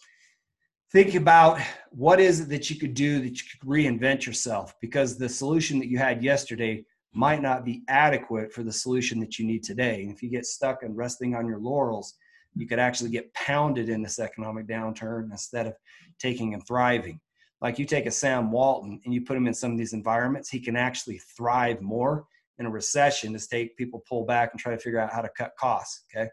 think 0.91 1.15
about 1.15 1.59
what 1.91 2.19
is 2.19 2.41
it 2.41 2.49
that 2.49 2.69
you 2.69 2.77
could 2.77 2.93
do 2.93 3.19
that 3.19 3.29
you 3.29 3.43
could 3.51 3.67
reinvent 3.67 4.25
yourself 4.25 4.73
because 4.81 5.17
the 5.17 5.29
solution 5.29 5.79
that 5.79 5.89
you 5.89 5.97
had 5.97 6.23
yesterday 6.23 6.83
might 7.13 7.41
not 7.41 7.65
be 7.65 7.83
adequate 7.87 8.53
for 8.53 8.63
the 8.63 8.71
solution 8.71 9.19
that 9.19 9.39
you 9.39 9.45
need 9.45 9.63
today. 9.63 10.03
And 10.03 10.11
if 10.11 10.21
you 10.21 10.29
get 10.29 10.45
stuck 10.45 10.83
and 10.83 10.95
resting 10.95 11.35
on 11.35 11.47
your 11.47 11.59
laurels, 11.59 12.15
you 12.53 12.67
could 12.67 12.79
actually 12.79 13.09
get 13.09 13.33
pounded 13.33 13.89
in 13.89 14.01
this 14.01 14.19
economic 14.19 14.67
downturn 14.67 15.31
instead 15.31 15.67
of 15.67 15.73
taking 16.19 16.53
and 16.53 16.65
thriving. 16.67 17.19
Like 17.61 17.77
you 17.77 17.85
take 17.85 18.05
a 18.05 18.11
Sam 18.11 18.51
Walton 18.51 19.01
and 19.03 19.13
you 19.13 19.21
put 19.21 19.37
him 19.37 19.47
in 19.47 19.53
some 19.53 19.71
of 19.71 19.77
these 19.77 19.93
environments, 19.93 20.49
he 20.49 20.59
can 20.59 20.75
actually 20.75 21.19
thrive 21.37 21.81
more 21.81 22.25
in 22.57 22.65
a 22.65 22.69
recession 22.69 23.35
as 23.35 23.47
take 23.47 23.77
people 23.77 24.03
pull 24.07 24.25
back 24.25 24.51
and 24.51 24.59
try 24.59 24.73
to 24.73 24.79
figure 24.79 24.99
out 24.99 25.11
how 25.11 25.21
to 25.21 25.29
cut 25.37 25.53
costs. 25.59 26.05
Okay. 26.15 26.29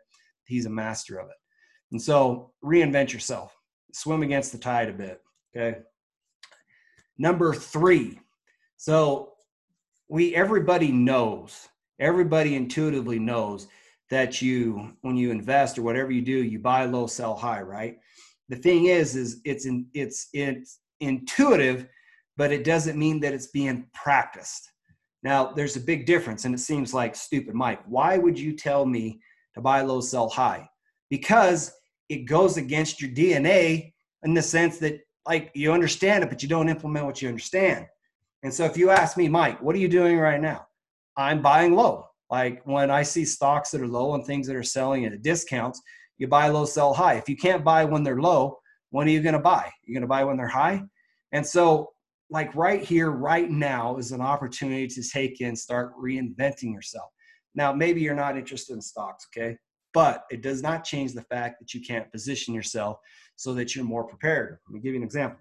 He's 0.47 0.67
a 0.67 0.71
master 0.71 1.19
of 1.19 1.29
it. 1.29 1.37
And 1.91 2.01
so 2.01 2.53
reinvent 2.65 3.13
yourself 3.13 3.57
swim 3.97 4.23
against 4.23 4.53
the 4.53 4.59
tide 4.59 4.91
a 4.91 4.93
bit. 4.93 5.23
Okay. 5.57 5.79
Number 7.17 7.55
three. 7.55 8.21
So 8.77 9.33
we 10.09 10.35
everybody 10.35 10.93
knows 10.93 11.69
Everybody 11.99 12.57
intuitively 12.57 13.19
knows 13.19 13.69
that 14.11 14.43
you, 14.43 14.93
when 15.01 15.17
you 15.17 15.31
invest 15.31 15.79
or 15.79 15.83
whatever 15.83 16.13
you 16.13 16.23
do, 16.23 16.45
you 16.45 16.59
buy 16.59 16.85
low, 16.85 17.07
sell 17.07 17.35
high, 17.35 17.63
right? 17.63 17.99
The 18.49 18.57
thing 18.57 18.87
is, 18.87 19.17
is 19.17 19.41
it's 19.45 19.67
in, 19.67 19.87
it's 19.95 20.29
it's 20.33 20.79
intuitive, 21.01 21.87
but 22.37 22.53
it 22.53 22.65
doesn't 22.65 22.99
mean 22.99 23.21
that 23.21 23.33
it's 23.33 23.49
being 23.49 23.87
practiced. 23.95 24.71
Now, 25.23 25.53
there's 25.53 25.77
a 25.77 25.81
big 25.81 26.07
difference, 26.07 26.45
and 26.45 26.55
it 26.55 26.59
seems 26.59 26.95
like 26.95 27.17
stupid, 27.17 27.55
Mike. 27.55 27.81
Why 27.87 28.19
would 28.19 28.39
you 28.39 28.53
tell 28.55 28.85
me 28.85 29.21
to 29.55 29.61
buy 29.61 29.81
low, 29.81 30.01
sell 30.01 30.29
high? 30.29 30.69
Because 31.11 31.73
it 32.09 32.27
goes 32.27 32.59
against 32.59 33.01
your 33.01 33.11
DNA 33.11 33.95
in 34.23 34.35
the 34.35 34.43
sense 34.43 34.79
that, 34.79 35.01
like, 35.27 35.51
you 35.55 35.73
understand 35.73 36.23
it, 36.23 36.31
but 36.31 36.43
you 36.43 36.49
don't 36.49 36.69
implement 36.69 37.07
what 37.07 37.21
you 37.23 37.29
understand. 37.29 37.87
And 38.47 38.55
so, 38.55 38.65
if 38.65 38.77
you 38.77 38.91
ask 38.91 39.17
me, 39.17 39.27
Mike, 39.29 39.61
what 39.61 39.75
are 39.75 39.81
you 39.81 39.89
doing 39.89 40.21
right 40.21 40.41
now? 40.41 40.69
I'm 41.17 41.43
buying 41.43 41.75
low. 41.75 42.07
Like 42.31 42.63
when 42.65 42.93
I 42.93 43.03
see 43.03 43.25
stocks 43.25 43.73
that 43.73 43.81
are 43.81 43.89
low 43.89 44.15
and 44.15 44.25
things 44.25 44.47
that 44.47 44.55
are 44.55 44.63
selling 44.63 45.05
at 45.05 45.21
discounts, 45.21 45.83
you 46.19 46.29
buy 46.29 46.47
low, 46.47 46.65
sell 46.65 46.95
high. 46.95 47.15
If 47.15 47.29
you 47.29 47.37
can't 47.37 47.65
buy 47.65 47.85
when 47.85 48.05
they're 48.05 48.21
low, 48.21 48.61
when 48.91 49.09
are 49.09 49.11
you 49.11 49.21
going 49.21 49.33
to 49.33 49.41
buy? 49.41 49.69
You're 49.85 49.95
going 49.95 50.03
to 50.03 50.07
buy 50.07 50.23
when 50.23 50.37
they're 50.37 50.47
high. 50.47 50.81
And 51.33 51.45
so 51.45 51.91
like 52.31 52.55
right 52.55 52.85
here, 52.85 53.11
right 53.11 53.51
now 53.51 53.97
is 53.97 54.13
an 54.13 54.21
opportunity 54.21 54.87
to 54.87 55.03
take 55.03 55.41
in, 55.41 55.57
start 55.57 55.93
reinventing 56.01 56.73
yourself. 56.73 57.11
Now, 57.57 57.73
maybe 57.73 58.01
you're 58.01 58.15
not 58.15 58.39
interested 58.39 58.75
in 58.75 58.81
stocks, 58.81 59.27
okay? 59.37 59.57
But 59.93 60.23
it 60.31 60.41
does 60.41 60.63
not 60.63 60.85
change 60.85 61.15
the 61.15 61.23
fact 61.23 61.59
that 61.59 61.75
you 61.75 61.81
can't 61.81 62.13
position 62.13 62.55
yourself 62.55 62.99
so 63.35 63.55
that 63.55 63.75
you're 63.75 63.85
more 63.85 64.05
prepared. 64.05 64.59
Let 64.69 64.75
me 64.75 64.81
give 64.81 64.93
you 64.93 65.01
an 65.01 65.05
example. 65.05 65.41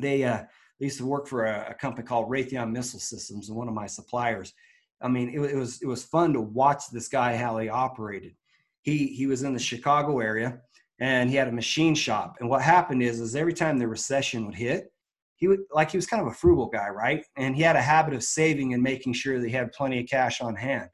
They, 0.00 0.24
uh, 0.24 0.42
they 0.78 0.86
used 0.86 0.98
to 0.98 1.06
work 1.06 1.26
for 1.26 1.44
a, 1.44 1.70
a, 1.70 1.74
company 1.74 2.06
called 2.06 2.28
Raytheon 2.28 2.72
Missile 2.72 3.00
Systems, 3.00 3.48
and 3.48 3.56
one 3.56 3.68
of 3.68 3.74
my 3.74 3.86
suppliers. 3.86 4.52
I 5.00 5.08
mean, 5.08 5.28
it, 5.30 5.52
it 5.52 5.56
was 5.56 5.80
it 5.82 5.86
was 5.86 6.04
fun 6.04 6.32
to 6.32 6.40
watch 6.40 6.84
this 6.92 7.08
guy 7.08 7.36
how 7.36 7.58
he 7.58 7.68
operated. 7.68 8.34
He 8.82 9.06
he 9.08 9.26
was 9.26 9.42
in 9.42 9.52
the 9.52 9.58
Chicago 9.58 10.20
area, 10.20 10.60
and 11.00 11.30
he 11.30 11.36
had 11.36 11.48
a 11.48 11.52
machine 11.52 11.94
shop. 11.94 12.36
And 12.40 12.48
what 12.48 12.62
happened 12.62 13.02
is, 13.02 13.20
is 13.20 13.36
every 13.36 13.54
time 13.54 13.78
the 13.78 13.88
recession 13.88 14.46
would 14.46 14.54
hit, 14.54 14.92
he 15.36 15.48
would 15.48 15.60
like 15.72 15.90
he 15.90 15.98
was 15.98 16.06
kind 16.06 16.22
of 16.22 16.28
a 16.28 16.34
frugal 16.34 16.66
guy, 16.66 16.88
right? 16.88 17.24
And 17.36 17.54
he 17.56 17.62
had 17.62 17.76
a 17.76 17.82
habit 17.82 18.14
of 18.14 18.22
saving 18.22 18.74
and 18.74 18.82
making 18.82 19.12
sure 19.12 19.40
that 19.40 19.48
he 19.48 19.54
had 19.54 19.72
plenty 19.72 20.00
of 20.00 20.08
cash 20.08 20.40
on 20.40 20.54
hand 20.54 20.88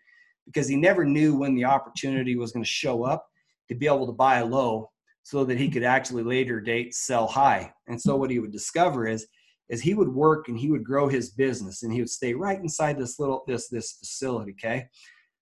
because 0.46 0.68
he 0.68 0.76
never 0.76 1.04
knew 1.04 1.36
when 1.36 1.54
the 1.54 1.64
opportunity 1.64 2.36
was 2.36 2.52
going 2.52 2.64
to 2.64 2.70
show 2.70 3.04
up 3.04 3.26
to 3.68 3.74
be 3.74 3.86
able 3.86 4.06
to 4.06 4.12
buy 4.12 4.40
low 4.40 4.90
so 5.22 5.44
that 5.44 5.58
he 5.58 5.70
could 5.70 5.84
actually 5.84 6.24
later 6.24 6.60
date 6.60 6.94
sell 6.94 7.26
high. 7.26 7.72
And 7.86 8.00
so 8.00 8.16
what 8.16 8.30
he 8.30 8.40
would 8.40 8.52
discover 8.52 9.06
is 9.06 9.26
is 9.70 9.80
he 9.80 9.94
would 9.94 10.08
work 10.08 10.48
and 10.48 10.58
he 10.58 10.70
would 10.70 10.84
grow 10.84 11.08
his 11.08 11.30
business 11.30 11.82
and 11.82 11.92
he 11.92 12.00
would 12.00 12.10
stay 12.10 12.34
right 12.34 12.58
inside 12.58 12.98
this 12.98 13.18
little 13.18 13.44
this 13.46 13.68
this 13.68 13.92
facility, 13.92 14.52
okay? 14.52 14.86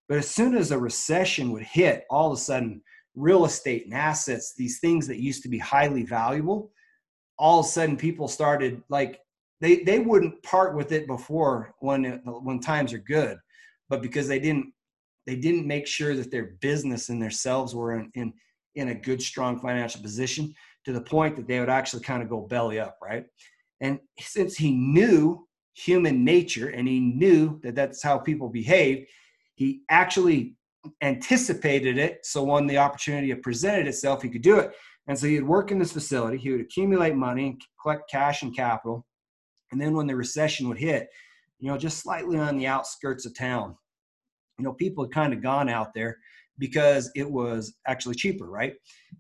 But 0.09 0.19
as 0.19 0.31
soon 0.31 0.57
as 0.57 0.71
a 0.71 0.79
recession 0.79 1.51
would 1.53 1.65
hit, 1.65 2.05
all 2.11 2.31
of 2.31 2.39
a 2.39 2.41
sudden 2.41 2.83
real 3.17 3.45
estate 3.45 3.85
and 3.85 3.95
assets, 3.95 4.55
these 4.57 4.79
things 4.79 5.07
that 5.09 5.21
used 5.21 5.43
to 5.43 5.49
be 5.49 5.59
highly 5.59 6.05
valuable, 6.05 6.71
all 7.39 7.61
of 7.61 7.67
a 7.67 7.69
sudden 7.69 7.97
people 7.97 8.29
started 8.29 8.83
like 8.89 9.21
they 9.61 9.83
they 9.83 9.99
wouldn't 9.99 10.43
part 10.43 10.77
with 10.77 10.93
it 10.93 11.07
before 11.07 11.75
when 11.81 12.05
when 12.25 12.61
times 12.61 12.93
are 12.93 12.99
good 12.99 13.39
but 13.89 14.03
because 14.03 14.29
they 14.29 14.39
didn't 14.39 14.73
they 15.27 15.37
didn't 15.37 15.67
make 15.67 15.87
sure 15.87 16.15
that 16.15 16.31
their 16.31 16.57
business 16.61 17.09
and 17.09 17.21
themselves 17.21 17.75
were 17.75 17.99
in, 17.99 18.11
in 18.15 18.33
in 18.75 18.89
a 18.89 18.95
good 18.95 19.21
strong 19.21 19.59
financial 19.59 20.01
position 20.03 20.55
to 20.85 20.93
the 20.93 21.01
point 21.01 21.37
that 21.37 21.47
they 21.47 21.61
would 21.61 21.69
actually 21.69 22.03
kind 22.03 22.23
of 22.23 22.29
go 22.29 22.41
belly 22.41 22.79
up 22.79 22.97
right 23.03 23.27
and 23.81 23.99
since 24.19 24.57
he 24.57 24.73
knew 24.73 25.47
human 25.75 26.25
nature 26.25 26.69
and 26.69 26.89
he 26.89 27.01
knew 27.01 27.61
that 27.63 27.75
that's 27.75 28.03
how 28.03 28.19
people 28.19 28.49
behave 28.49 29.07
he 29.55 29.83
actually 29.91 30.55
anticipated 31.03 31.99
it 31.99 32.25
so 32.25 32.43
when 32.43 32.67
the 32.67 32.79
opportunity 32.79 33.33
presented 33.35 33.87
itself 33.87 34.23
he 34.23 34.29
could 34.29 34.43
do 34.43 34.59
it 34.59 34.73
and 35.09 35.19
so 35.19 35.27
he'd 35.27 35.43
work 35.43 35.73
in 35.73 35.79
this 35.79 35.93
facility, 35.93 36.37
he 36.37 36.51
would 36.51 36.61
accumulate 36.61 37.17
money, 37.17 37.59
collect 37.83 38.11
cash 38.11 38.43
and 38.43 38.55
capital. 38.55 39.07
And 39.73 39.81
then 39.81 39.95
when 39.95 40.07
the 40.07 40.15
recession 40.15 40.69
would 40.69 40.79
hit, 40.79 41.09
you 41.59 41.69
know, 41.69 41.79
just 41.79 41.99
slightly 41.99 42.39
on 42.39 42.57
the 42.57 42.67
outskirts 42.67 43.25
of 43.25 43.35
town, 43.35 43.75
you 44.59 44.65
know, 44.65 44.75
people 44.75 45.05
had 45.05 45.13
kind 45.13 45.33
of 45.33 45.43
gone 45.43 45.69
out 45.69 45.95
there 45.95 46.19
because 46.59 47.11
it 47.15 47.29
was 47.29 47.75
actually 47.87 48.17
cheaper, 48.17 48.47
right? 48.47 48.75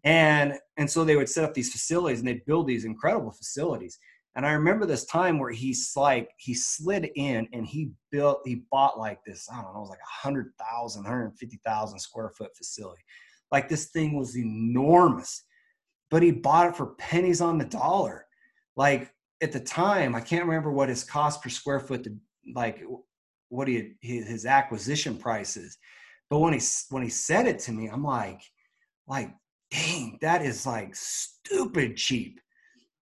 And 0.04 0.54
and 0.76 0.90
so 0.90 1.04
they 1.04 1.16
would 1.16 1.28
set 1.28 1.44
up 1.44 1.54
these 1.54 1.72
facilities 1.72 2.18
and 2.18 2.28
they'd 2.28 2.44
build 2.44 2.66
these 2.66 2.84
incredible 2.84 3.32
facilities. 3.32 3.98
And 4.38 4.46
I 4.46 4.52
remember 4.52 4.86
this 4.86 5.04
time 5.04 5.38
where 5.38 5.50
he's 5.50 5.92
like 5.96 6.30
he 6.38 6.54
slid 6.54 7.10
in 7.16 7.46
and 7.52 7.66
he 7.66 7.90
built 8.10 8.40
he 8.46 8.62
bought 8.70 8.98
like 8.98 9.18
this, 9.26 9.46
I 9.52 9.60
don't 9.60 9.74
know, 9.74 9.80
it 9.80 9.82
was 9.82 9.90
like 9.90 9.98
a 9.98 10.22
hundred 10.22 10.52
thousand, 10.58 11.04
hundred 11.04 11.36
fifty 11.36 11.60
thousand 11.66 11.98
square 11.98 12.30
foot 12.30 12.56
facility. 12.56 13.02
Like 13.52 13.68
this 13.68 13.86
thing 13.86 14.16
was 14.16 14.38
enormous 14.38 15.42
but 16.10 16.22
he 16.22 16.30
bought 16.30 16.68
it 16.68 16.76
for 16.76 16.94
pennies 16.94 17.40
on 17.40 17.58
the 17.58 17.64
dollar. 17.64 18.26
Like 18.76 19.12
at 19.42 19.52
the 19.52 19.60
time, 19.60 20.14
I 20.14 20.20
can't 20.20 20.46
remember 20.46 20.72
what 20.72 20.88
his 20.88 21.04
cost 21.04 21.42
per 21.42 21.48
square 21.48 21.80
foot, 21.80 22.04
to, 22.04 22.16
like 22.54 22.82
what 23.48 23.68
he 23.68 23.94
his 24.00 24.46
acquisition 24.46 25.16
price 25.16 25.56
is. 25.56 25.76
But 26.30 26.38
when 26.38 26.52
he 26.52 26.60
when 26.90 27.02
he 27.02 27.08
said 27.08 27.46
it 27.46 27.58
to 27.60 27.72
me, 27.72 27.88
I'm 27.88 28.04
like, 28.04 28.40
like, 29.06 29.34
dang, 29.70 30.18
that 30.20 30.42
is 30.42 30.66
like 30.66 30.94
stupid 30.94 31.96
cheap. 31.96 32.40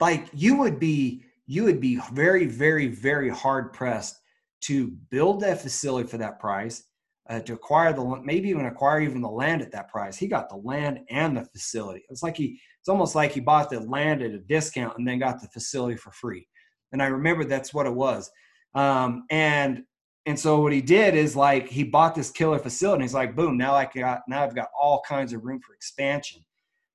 Like 0.00 0.28
you 0.32 0.56
would 0.56 0.78
be 0.78 1.22
you 1.46 1.64
would 1.64 1.80
be 1.80 2.00
very 2.12 2.46
very 2.46 2.88
very 2.88 3.28
hard 3.28 3.72
pressed 3.72 4.20
to 4.62 4.88
build 5.10 5.40
that 5.40 5.62
facility 5.62 6.08
for 6.08 6.18
that 6.18 6.40
price 6.40 6.84
uh, 7.28 7.40
to 7.40 7.54
acquire 7.54 7.92
the 7.92 8.20
maybe 8.24 8.48
even 8.48 8.66
acquire 8.66 9.00
even 9.00 9.20
the 9.20 9.28
land 9.28 9.62
at 9.62 9.72
that 9.72 9.88
price. 9.88 10.16
He 10.16 10.26
got 10.26 10.48
the 10.48 10.56
land 10.56 11.00
and 11.10 11.36
the 11.36 11.44
facility. 11.44 12.04
It's 12.08 12.22
like 12.22 12.36
he 12.36 12.60
it's 12.80 12.88
almost 12.88 13.14
like 13.14 13.32
he 13.32 13.40
bought 13.40 13.70
the 13.70 13.80
land 13.80 14.22
at 14.22 14.32
a 14.32 14.38
discount 14.38 14.96
and 14.98 15.06
then 15.06 15.18
got 15.18 15.40
the 15.40 15.48
facility 15.48 15.96
for 15.96 16.12
free. 16.12 16.46
And 16.92 17.02
I 17.02 17.06
remember 17.06 17.44
that's 17.44 17.74
what 17.74 17.86
it 17.86 17.94
was. 17.94 18.30
Um, 18.74 19.24
and 19.30 19.82
and 20.26 20.38
so 20.38 20.60
what 20.60 20.72
he 20.72 20.80
did 20.80 21.14
is 21.14 21.36
like 21.36 21.68
he 21.68 21.84
bought 21.84 22.14
this 22.14 22.30
killer 22.30 22.58
facility. 22.58 23.02
he's 23.02 23.14
like, 23.14 23.36
boom, 23.36 23.56
now 23.56 23.74
I 23.74 23.88
got 23.92 24.20
now 24.28 24.44
I've 24.44 24.54
got 24.54 24.68
all 24.78 25.02
kinds 25.06 25.32
of 25.32 25.44
room 25.44 25.60
for 25.60 25.74
expansion. 25.74 26.44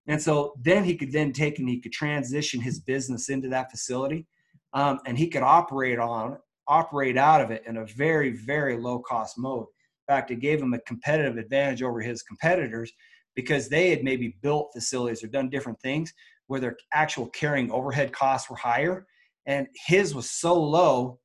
And 0.07 0.21
so 0.21 0.53
then 0.61 0.83
he 0.83 0.95
could 0.95 1.11
then 1.11 1.31
take 1.31 1.59
and 1.59 1.69
he 1.69 1.79
could 1.79 1.91
transition 1.91 2.59
his 2.59 2.79
business 2.79 3.29
into 3.29 3.49
that 3.49 3.71
facility, 3.71 4.25
um, 4.73 4.99
and 5.05 5.17
he 5.17 5.27
could 5.27 5.43
operate 5.43 5.99
on 5.99 6.37
operate 6.67 7.17
out 7.17 7.41
of 7.41 7.51
it 7.51 7.63
in 7.67 7.77
a 7.77 7.85
very 7.85 8.31
very 8.31 8.77
low 8.77 8.99
cost 8.99 9.37
mode 9.37 9.65
In 10.07 10.13
fact, 10.15 10.31
it 10.31 10.39
gave 10.39 10.61
him 10.61 10.73
a 10.73 10.79
competitive 10.81 11.37
advantage 11.37 11.83
over 11.83 12.01
his 12.01 12.23
competitors 12.23 12.91
because 13.35 13.69
they 13.69 13.89
had 13.89 14.03
maybe 14.03 14.37
built 14.41 14.71
facilities 14.73 15.23
or 15.23 15.27
done 15.27 15.49
different 15.49 15.79
things 15.81 16.13
where 16.47 16.59
their 16.59 16.77
actual 16.93 17.27
carrying 17.29 17.71
overhead 17.71 18.11
costs 18.11 18.49
were 18.49 18.57
higher, 18.57 19.05
and 19.45 19.67
his 19.87 20.13
was 20.13 20.29
so 20.29 20.59
low 20.61 21.19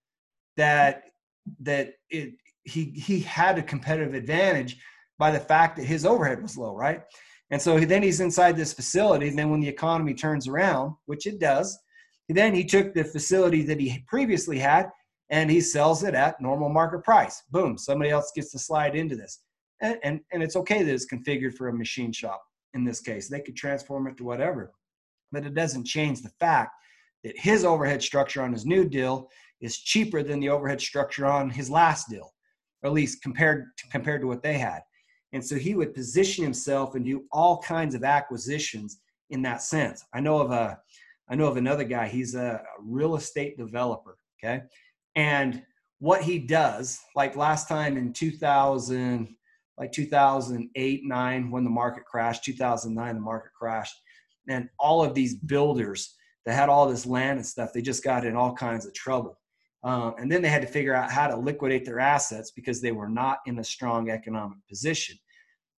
that 0.57 1.05
that 1.61 1.95
it 2.11 2.35
he 2.65 2.85
he 2.91 3.21
had 3.21 3.59
a 3.59 3.63
competitive 3.63 4.15
advantage 4.15 4.77
by 5.19 5.31
the 5.31 5.41
fact 5.41 5.77
that 5.77 5.85
his 5.85 6.05
overhead 6.05 6.43
was 6.43 6.57
low, 6.57 6.75
right? 6.75 7.03
And 7.51 7.63
so 7.63 7.79
then 7.79 8.03
he's 8.03 8.21
inside 8.21 8.57
this 8.57 8.73
facility. 8.73 9.29
And 9.29 9.39
then 9.39 9.51
when 9.51 9.61
the 9.61 9.69
economy 9.69 10.15
turns 10.15 10.49
around, 10.49 10.95
which 11.07 11.27
it 11.27 11.39
does, 11.39 11.79
then 12.29 12.55
he 12.55 12.65
took 12.65 12.93
the 12.93 13.05
facility 13.05 13.63
that 13.63 13.81
he 13.81 14.05
previously 14.09 14.59
had 14.59 14.91
and 15.31 15.51
he 15.51 15.61
sells 15.61 16.03
it 16.03 16.15
at 16.15 16.41
normal 16.41 16.69
market 16.69 17.05
price. 17.05 17.43
Boom, 17.51 17.79
somebody 17.79 18.11
else 18.11 18.33
gets 18.35 18.51
to 18.53 18.59
slide 18.59 18.97
into 18.97 19.17
this. 19.17 19.41
And, 19.81 19.99
and, 20.03 20.21
and 20.33 20.43
it's 20.43 20.57
okay 20.57 20.83
that 20.83 20.93
it's 20.93 21.07
configured 21.07 21.55
for 21.55 21.69
a 21.69 21.73
machine 21.73 22.13
shop 22.13 22.43
in 22.75 22.85
this 22.85 23.01
case. 23.01 23.29
They 23.29 23.41
could 23.41 23.57
transform 23.57 24.07
it 24.07 24.17
to 24.17 24.25
whatever. 24.25 24.73
But 25.33 25.45
it 25.45 25.55
doesn't 25.55 25.85
change 25.85 26.23
the 26.23 26.33
fact 26.41 26.73
that 27.25 27.39
his 27.39 27.65
overhead 27.65 28.03
structure 28.03 28.43
on 28.43 28.53
his 28.53 28.67
new 28.67 28.89
deal 28.89 29.29
is 29.61 29.79
cheaper 29.79 30.23
than 30.23 30.41
the 30.41 30.49
overhead 30.49 30.81
structure 30.81 31.27
on 31.27 31.51
his 31.51 31.71
last 31.71 32.09
deal, 32.09 32.33
or 32.83 32.89
at 32.89 32.93
least 32.93 33.23
compared 33.23 33.67
to, 33.79 33.89
compared 33.89 34.21
to 34.21 34.27
what 34.27 34.43
they 34.43 34.59
had. 34.59 34.83
And 35.37 35.45
so 35.45 35.57
he 35.57 35.75
would 35.75 35.93
position 35.93 36.43
himself 36.43 36.95
and 36.95 37.05
do 37.05 37.27
all 37.31 37.61
kinds 37.61 37.95
of 37.95 38.05
acquisitions 38.05 39.01
in 39.29 39.43
that 39.43 39.61
sense. 39.61 40.03
I 40.15 40.21
know 40.21 40.39
of 40.39 40.51
a 40.51 40.81
I 41.29 41.35
know 41.35 41.47
of 41.47 41.59
another 41.59 41.85
guy, 41.85 42.09
he's 42.09 42.35
a 42.35 42.63
real 42.81 43.17
estate 43.17 43.59
developer, 43.59 44.17
okay? 44.39 44.63
And 45.15 45.63
what 45.99 46.23
he 46.23 46.39
does, 46.39 46.99
like 47.15 47.37
last 47.37 47.69
time 47.69 47.99
in 47.99 48.15
2000, 48.15 49.37
like 49.77 49.93
2008, 49.93 51.01
nine, 51.05 51.51
when 51.51 51.65
the 51.65 51.71
market 51.71 52.07
crashed, 52.07 52.45
2009, 52.45 53.15
the 53.15 53.21
market 53.21 53.51
crashed, 53.59 53.97
and 54.49 54.71
all 54.79 55.05
of 55.05 55.13
these 55.13 55.35
builders 55.35 56.15
that 56.47 56.55
had 56.55 56.71
all 56.71 56.89
this 56.89 57.05
land 57.05 57.39
and 57.39 57.47
stuff, 57.47 57.75
they 57.75 57.83
just 57.83 58.03
got 58.03 58.25
in 58.25 58.37
all 58.37 58.55
kinds 58.55 58.87
of 58.87 58.95
trouble. 58.95 59.39
Um, 59.83 60.15
and 60.19 60.33
then 60.33 60.41
they 60.41 60.49
had 60.49 60.63
to 60.63 60.69
figure 60.69 60.95
out 60.95 61.11
how 61.11 61.27
to 61.29 61.37
liquidate 61.37 61.85
their 61.85 62.01
assets 62.01 62.53
because 62.53 62.81
they 62.81 62.93
were 62.93 63.09
not 63.09 63.41
in 63.45 63.59
a 63.59 63.65
strong 63.65 64.09
economic 64.09 64.59
position. 64.67 65.19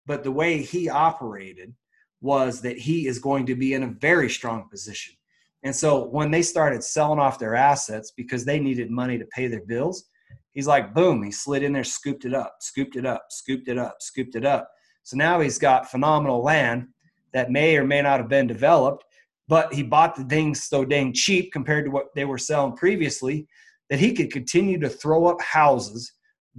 But 0.09 0.25
the 0.25 0.33
way 0.33 0.63
he 0.63 0.89
operated 0.89 1.75
was 2.23 2.63
that 2.63 2.79
he 2.79 3.07
is 3.07 3.19
going 3.19 3.45
to 3.47 3.55
be 3.55 3.75
in 3.75 3.83
a 3.83 3.95
very 4.01 4.31
strong 4.31 4.69
position. 4.69 5.15
And 5.63 5.77
so 5.77 6.07
when 6.07 6.31
they 6.31 6.41
started 6.41 6.83
selling 6.83 7.21
off 7.21 7.39
their 7.39 7.55
assets 7.55 8.13
because 8.17 8.45
they 8.45 8.59
needed 8.59 8.91
money 8.91 9.19
to 9.19 9.27
pay 9.27 9.49
their 9.49 9.67
bills, 9.67 10.09
he's 10.55 10.67
like, 10.67 10.95
boom, 10.95 11.23
he 11.23 11.31
slid 11.31 11.63
in 11.63 11.75
there, 11.75 11.85
scooped 11.85 12.25
it 12.25 12.33
up, 12.33 12.57
scooped 12.61 12.97
it 12.97 13.05
up, 13.05 13.27
scooped 13.29 13.69
it 13.69 13.77
up, 13.77 13.97
scooped 14.01 14.35
it 14.35 14.47
up. 14.47 14.71
So 15.03 15.17
now 15.17 15.41
he's 15.41 15.59
got 15.59 15.91
phenomenal 15.91 16.43
land 16.43 16.89
that 17.35 17.51
may 17.51 17.77
or 17.77 17.85
may 17.85 18.01
not 18.01 18.19
have 18.19 18.31
been 18.31 18.47
developed, 18.47 19.05
but 19.47 19.75
he 19.75 19.83
bought 19.83 20.17
the 20.17 20.25
things 20.25 20.65
so 20.65 20.87
dang 20.87 21.13
cheap 21.13 21.53
compared 21.53 21.85
to 21.85 21.91
what 21.91 22.15
they 22.15 22.25
were 22.25 22.39
selling 22.39 22.77
previously 22.77 23.47
that 23.91 23.99
he 23.99 24.15
could 24.15 24.33
continue 24.33 24.79
to 24.79 24.89
throw 24.89 25.27
up 25.27 25.41
houses 25.43 26.13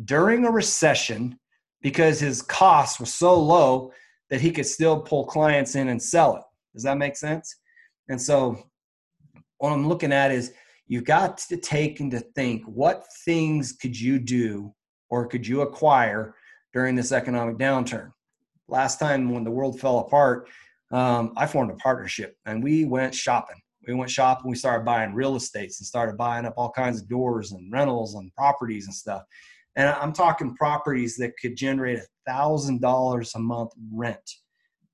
during 0.06 0.46
a 0.46 0.52
recession 0.52 1.40
because 1.82 2.20
his 2.20 2.42
costs 2.42 3.00
were 3.00 3.06
so 3.06 3.40
low 3.40 3.92
that 4.30 4.42
he 4.42 4.52
could 4.52 4.66
still 4.66 5.02
pull 5.02 5.26
clients 5.26 5.76
in 5.76 5.90
and 5.90 6.02
sell 6.02 6.36
it. 6.36 6.44
Does 6.74 6.84
that 6.84 6.98
make 6.98 7.16
sense? 7.16 7.56
And 8.10 8.22
so 8.22 8.70
what 9.58 9.72
I'm 9.72 9.88
looking 9.88 10.14
at 10.14 10.32
is 10.32 10.54
you've 10.88 11.06
got 11.06 11.38
to 11.38 11.58
take 11.58 12.00
and 12.00 12.12
to 12.12 12.20
think 12.20 12.64
what 12.66 13.06
things 13.26 13.74
could 13.74 14.00
you 14.00 14.20
do 14.20 14.74
or 15.10 15.28
could 15.28 15.46
you 15.46 15.62
acquire 15.62 16.36
during 16.74 16.96
this 16.96 17.12
economic 17.12 17.58
downturn. 17.58 18.12
Last 18.68 19.00
time 19.00 19.32
when 19.32 19.44
the 19.44 19.52
world 19.52 19.80
fell 19.80 20.00
apart, 20.00 20.48
um, 20.92 21.34
I 21.36 21.48
formed 21.48 21.72
a 21.72 21.76
partnership 21.76 22.36
and 22.46 22.64
we 22.64 22.86
went 22.86 23.14
shopping. 23.16 23.60
We 23.88 23.94
went 23.96 24.12
shopping. 24.12 24.50
We 24.50 24.56
started 24.56 24.86
buying 24.86 25.14
real 25.14 25.36
estates 25.36 25.80
and 25.80 25.88
started 25.88 26.18
buying 26.18 26.46
up 26.46 26.54
all 26.58 26.72
kinds 26.72 27.02
of 27.02 27.10
doors 27.10 27.52
and 27.52 27.72
rentals 27.72 28.16
and 28.16 28.34
properties 28.36 28.86
and 28.86 28.94
stuff. 28.94 29.24
And 29.76 29.90
I'm 29.90 30.14
talking 30.14 30.56
properties 30.56 31.16
that 31.18 31.38
could 31.42 31.56
generate 31.56 32.00
a 32.00 32.08
thousand 32.28 32.82
dollars 32.82 33.34
a 33.36 33.40
month 33.40 33.72
rent 33.92 34.30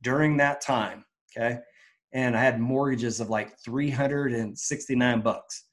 during 0.02 0.38
that 0.38 0.62
time. 0.62 1.06
Okay. 1.36 1.60
And 2.14 2.36
I 2.36 2.42
had 2.42 2.60
mortgages 2.60 3.20
of 3.20 3.30
like 3.30 3.58
369 3.64 5.22
bucks. 5.22 5.66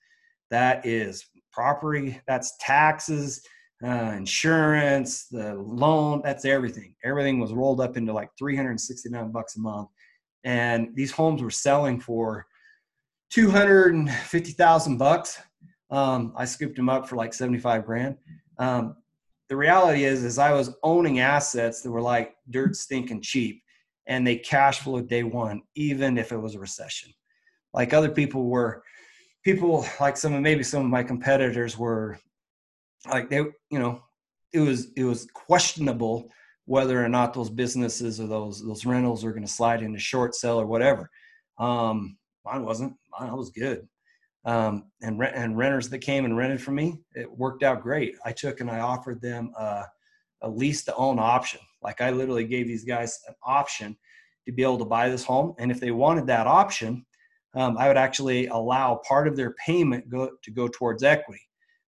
That 0.50 0.84
is 0.84 1.24
property, 1.52 2.20
that's 2.26 2.56
taxes, 2.58 3.44
uh, 3.84 4.12
insurance, 4.16 5.26
the 5.28 5.54
loan, 5.54 6.22
that's 6.24 6.44
everything. 6.44 6.94
Everything 7.04 7.38
was 7.38 7.52
rolled 7.52 7.80
up 7.80 7.96
into 7.96 8.12
like 8.12 8.30
369 8.38 9.30
bucks 9.32 9.56
a 9.56 9.60
month. 9.60 9.88
And 10.44 10.88
these 10.94 11.12
homes 11.12 11.42
were 11.42 11.50
selling 11.50 12.00
for 12.00 12.46
250,000 13.30 14.98
bucks. 14.98 15.40
Um, 15.90 16.32
I 16.36 16.44
scooped 16.44 16.76
them 16.76 16.88
up 16.88 17.08
for 17.08 17.16
like 17.16 17.34
75 17.34 17.84
grand. 17.84 18.16
Um, 18.58 18.96
the 19.48 19.56
reality 19.56 20.04
is 20.04 20.24
is 20.24 20.38
i 20.38 20.52
was 20.52 20.74
owning 20.82 21.18
assets 21.20 21.82
that 21.82 21.90
were 21.90 22.00
like 22.00 22.34
dirt 22.48 22.74
stinking 22.74 23.20
cheap 23.20 23.62
and 24.06 24.26
they 24.26 24.36
cash 24.36 24.80
flowed 24.80 25.08
day 25.08 25.22
one 25.22 25.62
even 25.74 26.18
if 26.18 26.32
it 26.32 26.36
was 26.36 26.54
a 26.54 26.58
recession. 26.58 27.12
Like 27.72 27.92
other 27.92 28.10
people 28.10 28.44
were 28.44 28.82
people 29.44 29.86
like 30.00 30.16
some 30.16 30.34
of 30.34 30.40
maybe 30.40 30.62
some 30.62 30.84
of 30.84 30.90
my 30.90 31.02
competitors 31.02 31.78
were 31.78 32.18
like 33.10 33.30
they 33.30 33.38
you 33.38 33.78
know 33.78 34.02
it 34.52 34.60
was 34.60 34.92
it 34.96 35.04
was 35.04 35.26
questionable 35.32 36.28
whether 36.66 37.04
or 37.04 37.08
not 37.08 37.34
those 37.34 37.50
businesses 37.50 38.20
or 38.20 38.26
those 38.26 38.64
those 38.64 38.84
rentals 38.84 39.24
were 39.24 39.32
going 39.32 39.46
to 39.46 39.52
slide 39.52 39.82
into 39.82 39.98
short 39.98 40.34
sale 40.34 40.60
or 40.60 40.66
whatever. 40.66 41.08
Um 41.58 42.16
mine 42.44 42.64
wasn't. 42.64 42.94
Mine 43.18 43.36
was 43.36 43.50
good 43.50 43.86
um, 44.44 44.84
and 45.00 45.22
and 45.22 45.56
renters 45.56 45.88
that 45.90 45.98
came 45.98 46.24
and 46.24 46.36
rented 46.36 46.60
from 46.60 46.74
me, 46.76 47.00
it 47.14 47.30
worked 47.30 47.62
out 47.62 47.82
great. 47.82 48.14
I 48.24 48.32
took 48.32 48.60
and 48.60 48.70
I 48.70 48.80
offered 48.80 49.20
them 49.20 49.52
a, 49.56 49.84
a 50.42 50.48
lease 50.48 50.84
to 50.84 50.94
own 50.96 51.18
option. 51.18 51.60
Like 51.82 52.00
I 52.00 52.10
literally 52.10 52.44
gave 52.44 52.66
these 52.66 52.84
guys 52.84 53.20
an 53.28 53.34
option 53.44 53.96
to 54.46 54.52
be 54.52 54.62
able 54.62 54.78
to 54.78 54.84
buy 54.84 55.08
this 55.08 55.24
home, 55.24 55.54
and 55.58 55.70
if 55.70 55.80
they 55.80 55.92
wanted 55.92 56.26
that 56.26 56.46
option, 56.46 57.06
um, 57.54 57.76
I 57.78 57.88
would 57.88 57.96
actually 57.96 58.46
allow 58.48 59.00
part 59.06 59.28
of 59.28 59.36
their 59.36 59.54
payment 59.64 60.08
go 60.08 60.30
to 60.42 60.50
go 60.50 60.68
towards 60.68 61.02
equity. 61.02 61.42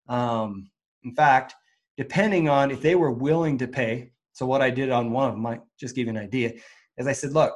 Um, 0.08 0.70
in 1.04 1.16
fact, 1.16 1.56
depending 1.98 2.50
on 2.50 2.72
if 2.72 2.82
they 2.82 2.96
were 2.96 3.12
willing 3.12 3.58
to 3.60 3.68
pay. 3.68 4.12
So 4.34 4.46
what 4.46 4.62
I 4.62 4.70
did 4.70 4.90
on 4.90 5.12
one 5.12 5.30
of 5.30 5.36
them, 5.36 5.46
I 5.46 5.60
just 5.80 5.96
give 5.96 6.08
you 6.08 6.12
an 6.12 6.18
idea, 6.18 6.54
is 6.98 7.06
I 7.06 7.12
said, 7.12 7.34
look, 7.34 7.54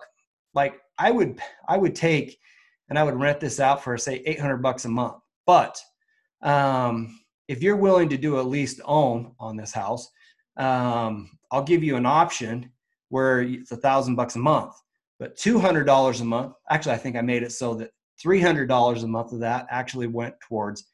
like 0.53 0.79
I 0.99 1.11
would 1.11 1.39
I 1.67 1.77
would 1.77 1.95
take 1.95 2.37
and 2.89 2.97
I 2.97 3.03
would 3.03 3.19
rent 3.19 3.39
this 3.39 3.59
out 3.59 3.83
for 3.83 3.97
say 3.97 4.21
800 4.25 4.57
bucks 4.57 4.85
a 4.85 4.89
month. 4.89 5.15
But 5.45 5.79
um, 6.41 7.19
if 7.47 7.61
you're 7.61 7.75
willing 7.75 8.09
to 8.09 8.17
do 8.17 8.39
a 8.39 8.41
lease 8.41 8.79
own 8.85 9.33
on 9.39 9.57
this 9.57 9.71
house, 9.71 10.09
um, 10.57 11.29
I'll 11.51 11.63
give 11.63 11.83
you 11.83 11.95
an 11.95 12.05
option 12.05 12.71
where 13.09 13.41
it's 13.41 13.71
a 13.71 13.77
thousand 13.77 14.15
bucks 14.15 14.35
a 14.35 14.39
month, 14.39 14.73
but 15.19 15.37
$200 15.37 16.21
a 16.21 16.23
month. 16.23 16.53
Actually, 16.69 16.95
I 16.95 16.97
think 16.97 17.15
I 17.15 17.21
made 17.21 17.43
it 17.43 17.51
so 17.51 17.73
that 17.75 17.91
$300 18.23 19.03
a 19.03 19.07
month 19.07 19.31
of 19.31 19.39
that 19.39 19.67
actually 19.69 20.07
went 20.07 20.35
towards 20.41 20.85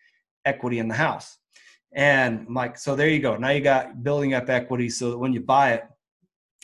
equity 0.45 0.79
in 0.79 0.87
the 0.87 0.93
house. 0.93 1.37
And 1.93 2.45
I'm 2.47 2.53
like, 2.53 2.77
so 2.77 2.95
there 2.95 3.09
you 3.09 3.19
go. 3.19 3.37
Now 3.37 3.49
you 3.49 3.61
got 3.61 4.03
building 4.03 4.33
up 4.33 4.49
equity 4.49 4.89
so 4.89 5.11
that 5.11 5.17
when 5.17 5.33
you 5.33 5.39
buy 5.39 5.73
it, 5.73 5.83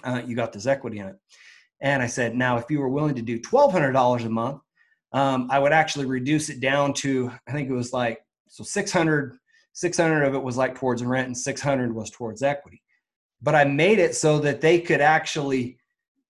uh, 0.04 0.22
you 0.26 0.36
got 0.36 0.54
this 0.54 0.66
equity 0.66 1.00
in 1.00 1.08
it. 1.08 1.16
And 1.82 2.04
I 2.04 2.08
said, 2.08 2.36
now 2.36 2.58
if 2.58 2.66
you 2.70 2.80
were 2.80 2.90
willing 2.90 3.16
to 3.16 3.22
do 3.22 3.40
$1,200 3.40 4.26
a 4.26 4.30
month, 4.30 4.62
um, 5.12 5.48
I 5.50 5.60
would 5.60 5.72
actually 5.72 6.06
reduce 6.06 6.50
it 6.50 6.60
down 6.60 6.94
to, 6.96 7.32
I 7.48 7.52
think 7.52 7.70
it 7.70 7.74
was 7.74 7.94
like, 7.94 8.20
so 8.48 8.64
600, 8.64 9.38
600 9.74 10.24
of 10.24 10.36
it 10.36 10.44
was 10.44 10.58
like 10.58 10.76
towards 10.76 11.04
rent 11.04 11.28
and 11.28 11.38
600 11.38 11.94
was 11.94 12.10
towards 12.12 12.44
equity. 12.44 12.82
But 13.42 13.56
I 13.56 13.64
made 13.64 14.00
it 14.00 14.16
so 14.16 14.40
that 14.40 14.62
they 14.62 14.80
could 14.80 15.02
actually, 15.02 15.78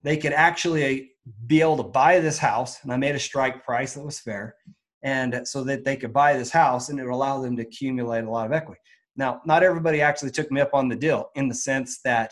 they 0.04 0.18
could 0.18 0.34
actually 0.34 1.12
be 1.48 1.62
able 1.62 1.78
to 1.78 1.84
buy 1.84 2.20
this 2.20 2.38
house. 2.38 2.80
And 2.84 2.94
I 2.94 2.98
made 2.98 3.16
a 3.16 3.20
strike 3.20 3.64
price 3.66 3.94
that 3.94 4.04
was 4.04 4.20
fair. 4.20 4.56
And 5.02 5.42
so 5.46 5.64
that 5.64 5.86
they 5.86 5.96
could 5.96 6.14
buy 6.14 6.38
this 6.38 6.52
house 6.52 6.90
and 6.90 7.00
it 7.00 7.04
would 7.04 7.14
allow 7.14 7.42
them 7.42 7.56
to 7.58 7.64
accumulate 7.64 8.26
a 8.26 8.30
lot 8.30 8.46
of 8.46 8.54
equity. 8.54 8.82
Now, 9.16 9.42
not 9.46 9.64
everybody 9.64 10.02
actually 10.02 10.32
took 10.32 10.52
me 10.52 10.62
up 10.62 10.74
on 10.74 10.88
the 10.88 10.96
deal 10.96 11.30
in 11.36 11.48
the 11.48 11.56
sense 11.56 12.00
that 12.04 12.32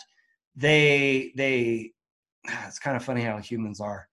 they, 0.56 1.34
they, 1.36 1.92
it's 2.68 2.80
kind 2.80 2.96
of 2.96 3.04
funny 3.04 3.22
how 3.22 3.38
humans 3.38 3.82
are 3.82 4.08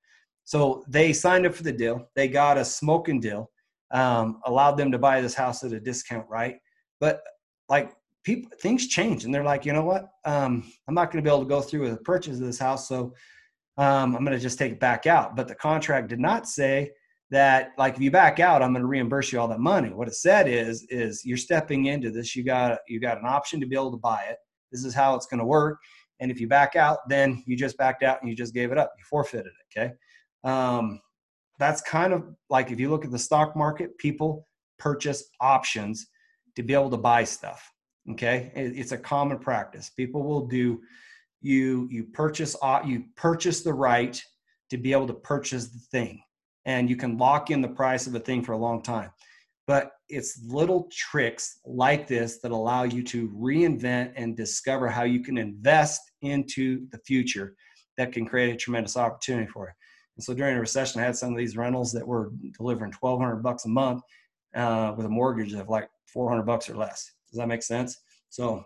so 0.44 0.84
they 0.88 1.12
signed 1.12 1.46
up 1.46 1.54
for 1.54 1.62
the 1.62 1.72
deal. 1.72 2.08
They 2.14 2.28
got 2.28 2.58
a 2.58 2.64
smoking 2.64 3.20
deal, 3.20 3.50
um, 3.90 4.40
allowed 4.44 4.76
them 4.76 4.92
to 4.92 4.98
buy 4.98 5.20
this 5.20 5.34
house 5.34 5.64
at 5.64 5.72
a 5.72 5.80
discount, 5.80 6.28
right? 6.28 6.56
But 7.00 7.22
like 7.68 7.92
people, 8.24 8.50
things 8.60 8.88
change, 8.88 9.24
and 9.24 9.34
they're 9.34 9.44
like, 9.44 9.64
you 9.64 9.72
know 9.72 9.84
what? 9.84 10.08
Um, 10.24 10.70
I'm 10.86 10.94
not 10.94 11.10
going 11.10 11.24
to 11.24 11.28
be 11.28 11.32
able 11.32 11.44
to 11.44 11.48
go 11.48 11.60
through 11.60 11.82
with 11.82 11.92
the 11.92 12.04
purchase 12.04 12.38
of 12.38 12.46
this 12.46 12.58
house, 12.58 12.88
so 12.88 13.14
um, 13.76 14.14
I'm 14.14 14.24
going 14.24 14.36
to 14.36 14.38
just 14.38 14.58
take 14.58 14.72
it 14.72 14.80
back 14.80 15.06
out. 15.06 15.34
But 15.34 15.48
the 15.48 15.54
contract 15.54 16.08
did 16.08 16.20
not 16.20 16.46
say 16.46 16.90
that, 17.30 17.72
like, 17.78 17.94
if 17.94 18.00
you 18.00 18.10
back 18.10 18.38
out, 18.38 18.62
I'm 18.62 18.72
going 18.72 18.82
to 18.82 18.86
reimburse 18.86 19.32
you 19.32 19.40
all 19.40 19.48
that 19.48 19.60
money. 19.60 19.90
What 19.90 20.08
it 20.08 20.14
said 20.14 20.46
is, 20.46 20.86
is 20.90 21.24
you're 21.24 21.36
stepping 21.36 21.86
into 21.86 22.10
this. 22.10 22.36
You 22.36 22.44
got 22.44 22.78
you 22.86 23.00
got 23.00 23.18
an 23.18 23.26
option 23.26 23.60
to 23.60 23.66
be 23.66 23.76
able 23.76 23.90
to 23.92 23.96
buy 23.96 24.24
it. 24.30 24.36
This 24.70 24.84
is 24.84 24.94
how 24.94 25.14
it's 25.14 25.26
going 25.26 25.40
to 25.40 25.46
work. 25.46 25.78
And 26.20 26.30
if 26.30 26.40
you 26.40 26.48
back 26.48 26.76
out, 26.76 26.98
then 27.08 27.42
you 27.46 27.56
just 27.56 27.76
backed 27.76 28.02
out 28.02 28.20
and 28.20 28.30
you 28.30 28.36
just 28.36 28.54
gave 28.54 28.70
it 28.72 28.78
up. 28.78 28.92
You 28.96 29.04
forfeited 29.04 29.46
it. 29.46 29.78
Okay. 29.78 29.92
Um, 30.44 31.00
that's 31.58 31.80
kind 31.80 32.12
of 32.12 32.24
like 32.50 32.70
if 32.70 32.80
you 32.80 32.90
look 32.90 33.04
at 33.04 33.10
the 33.10 33.18
stock 33.18 33.56
market, 33.56 33.96
people 33.98 34.46
purchase 34.78 35.24
options 35.40 36.06
to 36.56 36.62
be 36.62 36.74
able 36.74 36.90
to 36.90 36.96
buy 36.96 37.24
stuff. 37.24 37.70
Okay, 38.10 38.52
it's 38.54 38.92
a 38.92 38.98
common 38.98 39.38
practice. 39.38 39.88
People 39.90 40.22
will 40.24 40.46
do 40.46 40.80
you 41.40 41.88
you 41.90 42.04
purchase 42.04 42.54
you 42.84 43.04
purchase 43.16 43.62
the 43.62 43.72
right 43.72 44.20
to 44.70 44.76
be 44.76 44.92
able 44.92 45.06
to 45.06 45.14
purchase 45.14 45.68
the 45.68 45.78
thing, 45.90 46.20
and 46.66 46.90
you 46.90 46.96
can 46.96 47.16
lock 47.16 47.50
in 47.50 47.62
the 47.62 47.68
price 47.68 48.06
of 48.06 48.14
a 48.14 48.20
thing 48.20 48.42
for 48.42 48.52
a 48.52 48.58
long 48.58 48.82
time. 48.82 49.10
But 49.66 49.92
it's 50.10 50.42
little 50.44 50.90
tricks 50.92 51.60
like 51.64 52.06
this 52.06 52.40
that 52.40 52.52
allow 52.52 52.82
you 52.82 53.02
to 53.04 53.30
reinvent 53.30 54.12
and 54.16 54.36
discover 54.36 54.88
how 54.88 55.04
you 55.04 55.20
can 55.20 55.38
invest 55.38 56.00
into 56.20 56.86
the 56.90 56.98
future 57.06 57.54
that 57.96 58.12
can 58.12 58.26
create 58.26 58.52
a 58.52 58.56
tremendous 58.56 58.98
opportunity 58.98 59.46
for 59.46 59.68
you. 59.68 59.72
And 60.16 60.24
so 60.24 60.34
during 60.34 60.56
a 60.56 60.60
recession, 60.60 61.00
I 61.00 61.04
had 61.04 61.16
some 61.16 61.32
of 61.32 61.38
these 61.38 61.56
rentals 61.56 61.92
that 61.92 62.06
were 62.06 62.32
delivering 62.56 62.92
1200 62.98 63.42
bucks 63.42 63.64
a 63.64 63.68
month 63.68 64.02
uh, 64.54 64.94
with 64.96 65.06
a 65.06 65.10
mortgage 65.10 65.52
of 65.54 65.68
like 65.68 65.88
400 66.06 66.42
bucks 66.44 66.70
or 66.70 66.76
less. 66.76 67.12
Does 67.30 67.38
that 67.38 67.48
make 67.48 67.62
sense? 67.62 67.98
So 68.28 68.64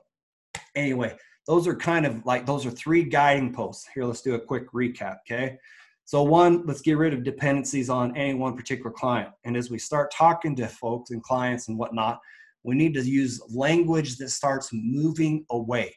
anyway, 0.74 1.16
those 1.46 1.66
are 1.66 1.74
kind 1.74 2.04
of 2.04 2.24
like, 2.26 2.44
those 2.44 2.66
are 2.66 2.70
three 2.70 3.02
guiding 3.02 3.52
posts. 3.54 3.88
Here, 3.94 4.04
let's 4.04 4.20
do 4.20 4.34
a 4.34 4.40
quick 4.40 4.70
recap, 4.72 5.18
okay? 5.20 5.56
So 6.04 6.22
one, 6.22 6.64
let's 6.66 6.82
get 6.82 6.98
rid 6.98 7.14
of 7.14 7.24
dependencies 7.24 7.90
on 7.90 8.16
any 8.16 8.34
one 8.34 8.56
particular 8.56 8.90
client. 8.90 9.30
And 9.44 9.56
as 9.56 9.70
we 9.70 9.78
start 9.78 10.10
talking 10.10 10.54
to 10.56 10.66
folks 10.66 11.10
and 11.10 11.22
clients 11.22 11.68
and 11.68 11.78
whatnot, 11.78 12.20
we 12.62 12.74
need 12.74 12.94
to 12.94 13.02
use 13.02 13.40
language 13.50 14.16
that 14.16 14.30
starts 14.30 14.70
moving 14.72 15.44
away, 15.50 15.94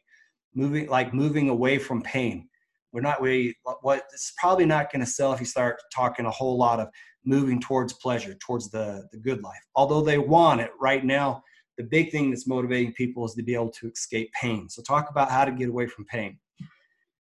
moving 0.54 0.88
like 0.88 1.14
moving 1.14 1.50
away 1.50 1.78
from 1.78 2.02
pain 2.02 2.48
we're 2.94 3.02
not 3.02 3.22
really 3.22 3.56
what 3.82 4.04
it's 4.14 4.34
probably 4.38 4.66
not 4.66 4.92
going 4.92 5.00
to 5.00 5.10
sell 5.10 5.34
if 5.34 5.40
you 5.40 5.46
start 5.46 5.82
talking 5.94 6.26
a 6.26 6.32
whole 6.32 6.58
lot 6.58 6.80
of 6.80 6.88
moving 7.26 7.60
towards 7.60 7.94
pleasure 7.94 8.36
towards 8.36 8.70
the 8.72 9.08
the 9.12 9.18
good 9.18 9.42
life. 9.44 9.64
Although 9.76 10.02
they 10.02 10.18
want 10.18 10.62
it 10.62 10.72
right 10.80 11.04
now 11.06 11.44
the 11.78 11.84
big 11.84 12.12
thing 12.12 12.30
that's 12.30 12.48
motivating 12.48 12.94
people 12.94 13.26
is 13.26 13.34
to 13.34 13.44
be 13.44 13.56
able 13.56 13.72
to 13.72 13.90
escape 13.90 14.32
pain. 14.40 14.70
So 14.70 14.82
talk 14.82 15.10
about 15.10 15.32
how 15.32 15.46
to 15.46 15.52
get 15.52 15.70
away 15.70 15.88
from 15.88 16.06
pain. 16.06 16.38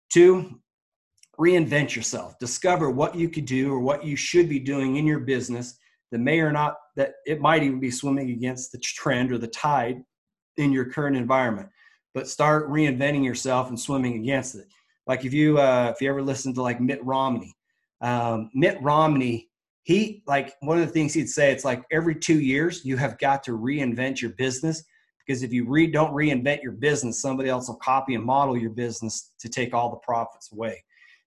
Two 0.09 0.59
reinvent 1.39 1.95
yourself. 1.95 2.37
Discover 2.39 2.89
what 2.89 3.15
you 3.15 3.29
could 3.29 3.45
do 3.45 3.71
or 3.71 3.79
what 3.79 4.03
you 4.03 4.15
should 4.15 4.49
be 4.49 4.59
doing 4.59 4.95
in 4.95 5.05
your 5.05 5.19
business 5.19 5.77
that 6.11 6.19
may 6.19 6.39
or 6.39 6.51
not 6.51 6.77
that 6.95 7.13
it 7.25 7.41
might 7.41 7.63
even 7.63 7.79
be 7.79 7.91
swimming 7.91 8.31
against 8.31 8.71
the 8.71 8.79
trend 8.79 9.31
or 9.31 9.37
the 9.37 9.47
tide 9.47 10.01
in 10.57 10.71
your 10.71 10.85
current 10.85 11.15
environment, 11.15 11.69
but 12.13 12.27
start 12.27 12.69
reinventing 12.69 13.23
yourself 13.23 13.69
and 13.69 13.79
swimming 13.79 14.15
against 14.15 14.55
it. 14.55 14.65
Like 15.07 15.25
if 15.25 15.33
you 15.33 15.57
uh, 15.59 15.91
if 15.95 16.01
you 16.01 16.09
ever 16.09 16.21
listen 16.21 16.53
to 16.55 16.61
like 16.61 16.81
Mitt 16.81 17.03
Romney, 17.03 17.55
um, 18.01 18.49
Mitt 18.53 18.81
Romney, 18.81 19.49
he 19.83 20.23
like 20.27 20.53
one 20.59 20.79
of 20.79 20.85
the 20.85 20.91
things 20.91 21.13
he'd 21.13 21.29
say, 21.29 21.51
it's 21.51 21.65
like 21.65 21.83
every 21.91 22.15
two 22.15 22.39
years 22.39 22.83
you 22.83 22.97
have 22.97 23.17
got 23.19 23.43
to 23.43 23.51
reinvent 23.51 24.21
your 24.21 24.31
business 24.31 24.83
because 25.25 25.43
if 25.43 25.51
you 25.51 25.67
re- 25.67 25.87
don't 25.91 26.13
reinvent 26.13 26.63
your 26.63 26.73
business, 26.73 27.21
somebody 27.21 27.49
else 27.49 27.67
will 27.67 27.75
copy 27.77 28.15
and 28.15 28.23
model 28.23 28.57
your 28.57 28.69
business 28.69 29.31
to 29.39 29.49
take 29.49 29.73
all 29.73 29.89
the 29.89 29.97
profits 29.97 30.51
away. 30.51 30.83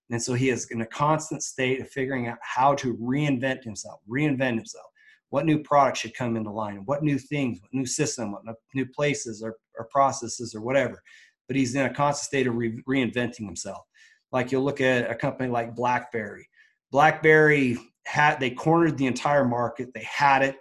And 0.09 0.21
so 0.21 0.33
he 0.33 0.49
is 0.49 0.67
in 0.71 0.81
a 0.81 0.85
constant 0.85 1.41
state 1.41 1.79
of 1.79 1.89
figuring 1.89 2.27
out 2.27 2.37
how 2.41 2.75
to 2.75 2.95
reinvent 2.97 3.63
himself, 3.63 4.01
reinvent 4.09 4.55
himself. 4.55 4.85
What 5.29 5.45
new 5.45 5.59
products 5.63 5.99
should 5.99 6.13
come 6.13 6.35
into 6.35 6.51
line? 6.51 6.81
What 6.85 7.03
new 7.03 7.17
things? 7.17 7.61
What 7.61 7.73
new 7.73 7.85
system? 7.85 8.33
What 8.33 8.43
new 8.75 8.85
places 8.85 9.41
or, 9.41 9.55
or 9.79 9.87
processes 9.89 10.53
or 10.53 10.61
whatever? 10.61 11.01
But 11.47 11.55
he's 11.57 11.75
in 11.75 11.85
a 11.85 11.93
constant 11.93 12.25
state 12.25 12.47
of 12.47 12.55
re- 12.55 12.81
reinventing 12.87 13.45
himself. 13.45 13.85
Like 14.31 14.51
you'll 14.51 14.63
look 14.63 14.81
at 14.81 15.09
a 15.09 15.15
company 15.15 15.49
like 15.49 15.75
BlackBerry. 15.75 16.47
BlackBerry 16.91 17.77
had 18.05 18.39
they 18.39 18.51
cornered 18.51 18.97
the 18.97 19.07
entire 19.07 19.45
market. 19.45 19.89
They 19.93 20.03
had 20.03 20.43
it. 20.43 20.55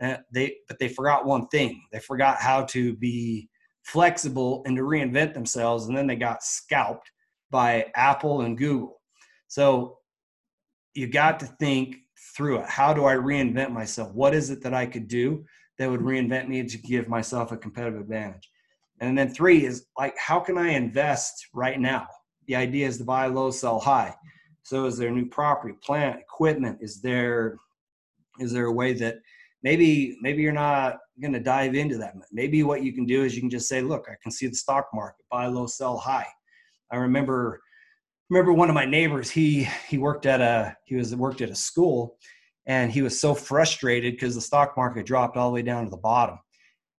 Uh, 0.00 0.16
they 0.32 0.56
but 0.66 0.78
they 0.78 0.88
forgot 0.88 1.26
one 1.26 1.46
thing. 1.48 1.82
They 1.92 1.98
forgot 1.98 2.38
how 2.38 2.64
to 2.66 2.96
be 2.96 3.48
flexible 3.82 4.62
and 4.66 4.76
to 4.76 4.82
reinvent 4.82 5.34
themselves, 5.34 5.86
and 5.86 5.96
then 5.96 6.06
they 6.06 6.16
got 6.16 6.42
scalped 6.42 7.10
by 7.50 7.86
Apple 7.94 8.42
and 8.42 8.56
Google. 8.56 9.00
So 9.48 9.98
you 10.94 11.06
got 11.06 11.40
to 11.40 11.46
think 11.46 11.96
through 12.36 12.60
it. 12.60 12.68
How 12.68 12.94
do 12.94 13.04
I 13.04 13.14
reinvent 13.14 13.72
myself? 13.72 14.14
What 14.14 14.34
is 14.34 14.50
it 14.50 14.62
that 14.62 14.74
I 14.74 14.86
could 14.86 15.08
do 15.08 15.44
that 15.78 15.90
would 15.90 16.00
reinvent 16.00 16.48
me 16.48 16.62
to 16.62 16.78
give 16.78 17.08
myself 17.08 17.52
a 17.52 17.56
competitive 17.56 18.00
advantage? 18.00 18.48
And 19.00 19.16
then 19.16 19.32
three 19.32 19.64
is 19.64 19.86
like, 19.98 20.16
how 20.18 20.40
can 20.40 20.58
I 20.58 20.70
invest 20.70 21.48
right 21.54 21.80
now? 21.80 22.06
The 22.46 22.56
idea 22.56 22.86
is 22.86 22.98
to 22.98 23.04
buy 23.04 23.26
low, 23.26 23.50
sell 23.50 23.80
high. 23.80 24.14
So 24.62 24.84
is 24.84 24.98
there 24.98 25.10
new 25.10 25.26
property, 25.26 25.74
plant, 25.82 26.20
equipment? 26.20 26.78
Is 26.80 27.00
there 27.00 27.56
is 28.38 28.52
there 28.52 28.66
a 28.66 28.72
way 28.72 28.92
that 28.94 29.16
maybe 29.62 30.16
maybe 30.20 30.42
you're 30.42 30.52
not 30.52 30.98
going 31.20 31.32
to 31.32 31.40
dive 31.40 31.74
into 31.74 31.96
that? 31.98 32.14
Maybe 32.32 32.62
what 32.62 32.82
you 32.82 32.92
can 32.92 33.06
do 33.06 33.24
is 33.24 33.34
you 33.34 33.40
can 33.40 33.50
just 33.50 33.68
say, 33.68 33.80
look, 33.80 34.06
I 34.08 34.14
can 34.22 34.30
see 34.30 34.46
the 34.46 34.54
stock 34.54 34.88
market, 34.94 35.24
buy 35.30 35.46
low, 35.46 35.66
sell 35.66 35.96
high. 35.96 36.26
I 36.90 36.96
remember 36.96 37.60
remember 38.28 38.52
one 38.52 38.68
of 38.68 38.74
my 38.74 38.84
neighbors. 38.84 39.30
He 39.30 39.68
he 39.88 39.98
worked 39.98 40.26
at 40.26 40.40
a 40.40 40.76
he 40.84 40.94
was 40.96 41.14
worked 41.14 41.40
at 41.40 41.50
a 41.50 41.54
school, 41.54 42.16
and 42.66 42.92
he 42.92 43.02
was 43.02 43.18
so 43.18 43.34
frustrated 43.34 44.14
because 44.14 44.34
the 44.34 44.40
stock 44.40 44.76
market 44.76 45.06
dropped 45.06 45.36
all 45.36 45.50
the 45.50 45.54
way 45.54 45.62
down 45.62 45.84
to 45.84 45.90
the 45.90 45.96
bottom. 45.96 46.38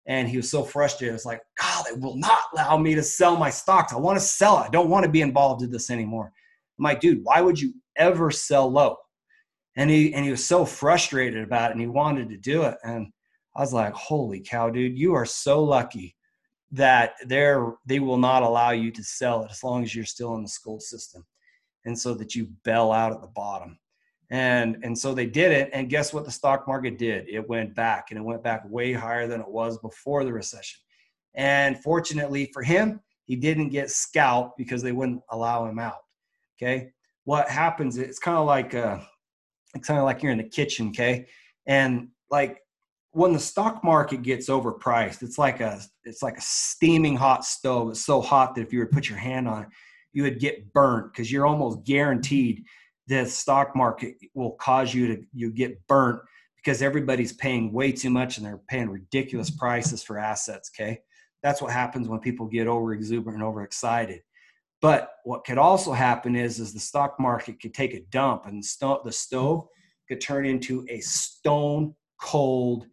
And 0.06 0.28
he 0.28 0.36
was 0.36 0.50
so 0.50 0.64
frustrated. 0.64 1.14
It's 1.14 1.24
like, 1.24 1.40
God, 1.60 1.84
they 1.86 1.98
will 1.98 2.16
not 2.16 2.42
allow 2.52 2.76
me 2.76 2.94
to 2.94 3.02
sell 3.02 3.36
my 3.36 3.50
stocks. 3.50 3.92
I 3.92 3.98
want 3.98 4.18
to 4.18 4.24
sell 4.24 4.58
it. 4.58 4.66
I 4.66 4.68
don't 4.68 4.90
want 4.90 5.04
to 5.04 5.10
be 5.10 5.20
involved 5.20 5.62
in 5.62 5.70
this 5.70 5.90
anymore. 5.90 6.32
I'm 6.78 6.82
like, 6.82 7.00
dude, 7.00 7.20
why 7.22 7.40
would 7.40 7.60
you 7.60 7.74
ever 7.96 8.30
sell 8.30 8.70
low? 8.70 8.96
And 9.76 9.88
he 9.88 10.12
and 10.12 10.24
he 10.24 10.30
was 10.30 10.44
so 10.44 10.64
frustrated 10.64 11.44
about 11.44 11.70
it 11.70 11.74
and 11.74 11.80
he 11.80 11.86
wanted 11.86 12.28
to 12.30 12.36
do 12.36 12.62
it. 12.64 12.76
And 12.82 13.12
I 13.54 13.60
was 13.60 13.72
like, 13.72 13.94
holy 13.94 14.40
cow, 14.40 14.70
dude, 14.70 14.98
you 14.98 15.14
are 15.14 15.24
so 15.24 15.62
lucky 15.62 16.16
that 16.72 17.14
they're 17.26 17.74
they 17.86 18.00
will 18.00 18.18
not 18.18 18.42
allow 18.42 18.70
you 18.70 18.90
to 18.90 19.04
sell 19.04 19.44
it 19.44 19.50
as 19.50 19.62
long 19.62 19.82
as 19.82 19.94
you're 19.94 20.04
still 20.04 20.34
in 20.34 20.42
the 20.42 20.48
school 20.48 20.80
system 20.80 21.24
and 21.84 21.98
so 21.98 22.14
that 22.14 22.34
you 22.34 22.48
bail 22.64 22.92
out 22.92 23.12
at 23.12 23.20
the 23.20 23.28
bottom 23.28 23.78
and 24.32 24.78
and 24.82 24.98
so 24.98 25.12
they 25.12 25.26
did 25.26 25.52
it 25.52 25.68
and 25.74 25.90
guess 25.90 26.14
what 26.14 26.24
the 26.24 26.30
stock 26.30 26.66
market 26.66 26.98
did? 26.98 27.28
It 27.28 27.46
went 27.48 27.74
back 27.74 28.06
and 28.10 28.18
it 28.18 28.22
went 28.22 28.42
back 28.42 28.62
way 28.68 28.94
higher 28.94 29.28
than 29.28 29.42
it 29.42 29.48
was 29.48 29.78
before 29.78 30.24
the 30.24 30.32
recession. 30.32 30.80
And 31.34 31.78
fortunately 31.82 32.50
for 32.52 32.62
him 32.62 33.00
he 33.26 33.36
didn't 33.36 33.68
get 33.68 33.90
scalped 33.90 34.56
because 34.56 34.82
they 34.82 34.92
wouldn't 34.92 35.20
allow 35.30 35.66
him 35.66 35.78
out 35.78 36.00
okay? 36.56 36.88
What 37.24 37.48
happens 37.48 37.98
it's 37.98 38.18
kind 38.18 38.38
of 38.38 38.46
like 38.46 38.74
uh 38.74 39.00
it's 39.74 39.86
kind 39.86 40.00
of 40.00 40.06
like 40.06 40.22
you're 40.22 40.32
in 40.32 40.38
the 40.38 40.44
kitchen 40.44 40.88
okay? 40.88 41.26
And 41.66 42.08
like 42.30 42.58
when 43.10 43.34
the 43.34 43.38
stock 43.38 43.84
market 43.84 44.22
gets 44.22 44.48
overpriced, 44.48 45.22
it's 45.22 45.36
like 45.36 45.60
a 45.60 45.78
it's 46.04 46.22
like 46.22 46.38
a 46.38 46.42
steaming 46.42 47.16
hot 47.16 47.44
stove. 47.44 47.90
It's 47.90 48.06
so 48.06 48.22
hot 48.22 48.54
that 48.54 48.62
if 48.62 48.72
you 48.72 48.78
were 48.78 48.86
to 48.86 48.94
put 48.94 49.10
your 49.10 49.18
hand 49.18 49.46
on 49.46 49.64
it, 49.64 49.68
you 50.14 50.22
would 50.22 50.40
get 50.40 50.72
burnt 50.72 51.12
because 51.12 51.30
you're 51.30 51.46
almost 51.46 51.84
guaranteed 51.84 52.64
the 53.06 53.26
stock 53.26 53.74
market 53.74 54.16
will 54.34 54.52
cause 54.52 54.94
you 54.94 55.08
to 55.08 55.24
you 55.32 55.50
get 55.50 55.86
burnt 55.86 56.20
because 56.56 56.82
everybody's 56.82 57.32
paying 57.32 57.72
way 57.72 57.90
too 57.90 58.10
much 58.10 58.36
and 58.36 58.46
they're 58.46 58.60
paying 58.68 58.88
ridiculous 58.88 59.50
prices 59.50 60.02
for 60.02 60.18
assets. 60.18 60.70
Okay, 60.74 61.00
that's 61.42 61.60
what 61.60 61.72
happens 61.72 62.08
when 62.08 62.20
people 62.20 62.46
get 62.46 62.66
over 62.66 62.92
exuberant 62.92 63.38
and 63.38 63.46
overexcited. 63.46 64.20
But 64.80 65.12
what 65.24 65.44
could 65.44 65.58
also 65.58 65.92
happen 65.92 66.34
is 66.34 66.58
is 66.58 66.72
the 66.72 66.80
stock 66.80 67.18
market 67.20 67.60
could 67.60 67.74
take 67.74 67.94
a 67.94 68.00
dump 68.10 68.46
and 68.46 68.62
the 68.62 69.12
stove 69.12 69.68
could 70.08 70.20
turn 70.20 70.44
into 70.44 70.84
a 70.88 71.00
stone 71.00 71.94
cold 72.20 72.86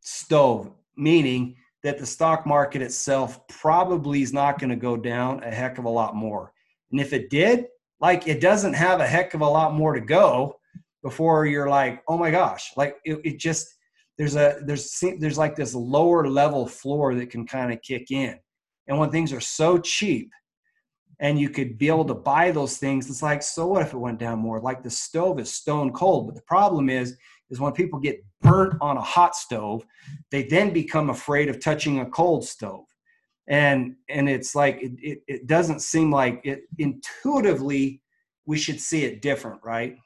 stove, 0.00 0.72
meaning 0.96 1.56
that 1.82 1.98
the 1.98 2.06
stock 2.06 2.46
market 2.46 2.82
itself 2.82 3.46
probably 3.48 4.22
is 4.22 4.32
not 4.32 4.58
going 4.58 4.70
to 4.70 4.76
go 4.76 4.96
down 4.96 5.42
a 5.42 5.50
heck 5.50 5.78
of 5.78 5.84
a 5.84 5.88
lot 5.88 6.14
more. 6.14 6.52
And 6.90 7.00
if 7.00 7.12
it 7.12 7.30
did, 7.30 7.66
like 8.00 8.28
it 8.28 8.40
doesn't 8.40 8.74
have 8.74 9.00
a 9.00 9.06
heck 9.06 9.34
of 9.34 9.40
a 9.40 9.48
lot 9.48 9.74
more 9.74 9.94
to 9.94 10.00
go 10.00 10.56
before 11.02 11.46
you're 11.46 11.68
like, 11.68 12.02
oh 12.08 12.18
my 12.18 12.30
gosh, 12.30 12.72
like 12.76 12.96
it, 13.04 13.20
it 13.24 13.38
just 13.38 13.68
there's 14.18 14.36
a 14.36 14.60
there's 14.64 15.02
there's 15.18 15.38
like 15.38 15.56
this 15.56 15.74
lower 15.74 16.28
level 16.28 16.66
floor 16.66 17.14
that 17.14 17.30
can 17.30 17.46
kind 17.46 17.72
of 17.72 17.80
kick 17.82 18.10
in. 18.10 18.38
And 18.88 18.98
when 18.98 19.10
things 19.10 19.32
are 19.32 19.40
so 19.40 19.78
cheap 19.78 20.30
and 21.18 21.38
you 21.38 21.48
could 21.48 21.78
be 21.78 21.88
able 21.88 22.04
to 22.04 22.14
buy 22.14 22.50
those 22.50 22.76
things, 22.78 23.08
it's 23.08 23.22
like, 23.22 23.42
so 23.42 23.66
what 23.66 23.82
if 23.82 23.92
it 23.92 23.98
went 23.98 24.18
down 24.18 24.38
more? 24.38 24.60
Like 24.60 24.82
the 24.82 24.90
stove 24.90 25.40
is 25.40 25.52
stone 25.52 25.92
cold. 25.92 26.26
But 26.26 26.36
the 26.36 26.42
problem 26.42 26.88
is 26.88 27.16
is 27.50 27.60
when 27.60 27.72
people 27.72 28.00
get 28.00 28.24
burnt 28.42 28.74
on 28.80 28.96
a 28.96 29.02
hot 29.02 29.36
stove, 29.36 29.86
they 30.30 30.44
then 30.44 30.72
become 30.72 31.10
afraid 31.10 31.48
of 31.48 31.60
touching 31.60 32.00
a 32.00 32.06
cold 32.06 32.44
stove. 32.44 32.84
And 33.48 33.94
and 34.08 34.28
it's 34.28 34.54
like 34.54 34.78
it, 34.82 34.92
it, 35.00 35.18
it 35.28 35.46
doesn't 35.46 35.80
seem 35.80 36.10
like 36.10 36.40
it 36.44 36.62
intuitively 36.78 38.02
we 38.46 38.58
should 38.58 38.80
see 38.80 39.04
it 39.04 39.22
different, 39.22 39.60
right? 39.64 39.96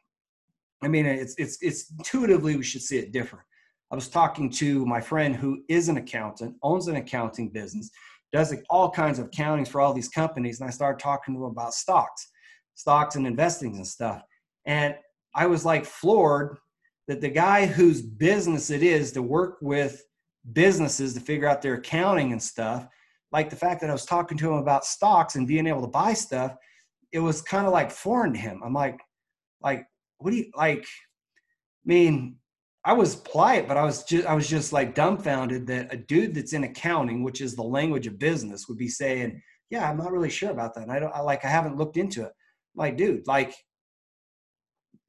I 0.83 0.89
mean, 0.89 1.07
it's 1.07 1.35
it's 1.39 1.59
it's 1.61 1.91
intuitively 1.91 2.57
we 2.57 2.63
should 2.63 2.83
see 2.83 2.99
it 2.99 3.13
different. 3.13 3.45
I 3.91 3.95
was 3.95 4.09
talking 4.09 4.51
to 4.51 4.87
my 4.87 5.01
friend 5.01 5.35
who 5.35 5.63
is 5.69 5.89
an 5.89 5.97
accountant, 5.97 6.55
owns 6.63 6.89
an 6.89 6.97
accounting 6.97 7.49
business, 7.49 7.91
does 8.33 8.55
all 8.71 8.91
kinds 8.91 9.19
of 9.19 9.31
accountings 9.31 9.69
for 9.69 9.81
all 9.81 9.93
these 9.93 10.09
companies, 10.09 10.61
and 10.61 10.69
I 10.69 10.73
started 10.73 11.03
talking 11.03 11.35
to 11.35 11.45
him 11.45 11.51
about 11.51 11.75
stocks, 11.75 12.31
stocks 12.75 13.17
and 13.17 13.27
investing 13.27 13.77
and 13.77 13.87
stuff. 13.87 14.23
And 14.67 14.95
I 15.35 15.47
was 15.47 15.65
like 15.65 15.85
floored 15.85 16.59
that 17.09 17.21
the 17.21 17.29
guy 17.29 17.67
whose 17.67 18.03
business 18.03 18.71
it 18.71 18.83
is 18.83 19.13
to 19.13 19.23
work 19.23 19.59
with 19.61 20.03
businesses 20.53 21.15
to 21.15 21.21
figure 21.21 21.49
out 21.49 21.61
their 21.61 21.75
accounting 21.75 22.33
and 22.33 22.43
stuff, 22.43 22.87
like 23.33 23.51
the 23.51 23.57
fact 23.57 23.81
that 23.81 23.91
I 23.91 23.93
was 23.93 24.05
talking 24.05 24.37
to 24.39 24.49
him 24.49 24.59
about 24.59 24.85
stocks 24.85 25.37
and 25.37 25.47
being 25.47 25.67
able 25.67 25.83
to 25.83 25.89
buy 25.89 26.15
stuff, 26.15 26.55
it 27.13 27.21
was 27.21 27.43
kind 27.43 27.67
of 27.67 27.73
like 27.73 27.91
foreign 27.91 28.33
to 28.33 28.39
him. 28.39 28.61
I'm 28.65 28.75
like, 28.75 28.99
like, 29.63 29.87
what 30.19 30.31
do 30.31 30.37
you 30.37 30.51
like? 30.57 30.83
I 30.83 31.87
mean, 31.87 32.37
I 32.85 32.93
was 32.93 33.17
polite, 33.17 33.69
but 33.69 33.77
I 33.77 33.85
was 33.85 34.05
just 34.05 34.27
I 34.27 34.35
was 34.35 34.49
just 34.49 34.73
like 34.73 34.95
dumbfounded 34.95 35.67
that 35.69 35.93
a 35.93 35.97
dude 35.97 36.35
that's 36.35 36.53
in 36.53 36.65
accounting, 36.65 37.23
which 37.23 37.41
is 37.41 37.55
the 37.55 37.63
language 37.63 38.07
of 38.07 38.19
business, 38.19 38.69
would 38.69 38.79
be 38.79 38.89
saying, 38.89 39.43
"Yeah, 39.71 39.89
I'm 39.89 39.99
not 39.99 40.13
really 40.13 40.31
sure 40.31 40.51
about 40.51 40.75
that. 40.75 40.83
And 40.85 40.93
I 40.93 40.99
don't 40.99 41.15
I, 41.15 41.21
like 41.21 41.45
I 41.45 41.49
haven't 41.49 41.77
looked 41.77 41.97
into 41.97 42.25
it." 42.25 42.33
like, 42.75 42.97
dude, 42.97 43.27
like 43.27 43.55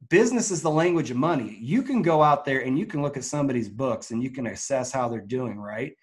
business 0.10 0.52
is 0.52 0.62
the 0.62 0.70
language 0.70 1.12
of 1.12 1.18
money. 1.18 1.58
You 1.62 1.84
can 1.84 2.02
go 2.02 2.24
out 2.24 2.44
there 2.44 2.62
and 2.62 2.78
you 2.78 2.86
can 2.86 3.02
look 3.02 3.18
at 3.18 3.24
somebody's 3.24 3.70
books 3.70 4.12
and 4.12 4.22
you 4.22 4.32
can 4.32 4.48
assess 4.48 4.92
how 4.92 5.08
they're 5.08 5.22
doing, 5.22 5.58
right? 5.60 5.94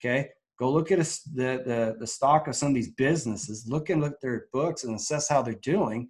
Okay. 0.00 0.30
Go 0.58 0.70
look 0.72 0.92
at 0.92 0.98
a, 0.98 1.20
the, 1.34 1.62
the, 1.64 1.96
the 1.98 2.06
stock 2.06 2.46
of 2.48 2.54
some 2.54 2.68
of 2.68 2.74
these 2.74 2.90
businesses, 2.90 3.66
look 3.66 3.90
and 3.90 4.00
look 4.00 4.12
at 4.12 4.20
their 4.20 4.46
books 4.52 4.84
and 4.84 4.94
assess 4.94 5.28
how 5.28 5.42
they're 5.42 5.54
doing. 5.54 6.08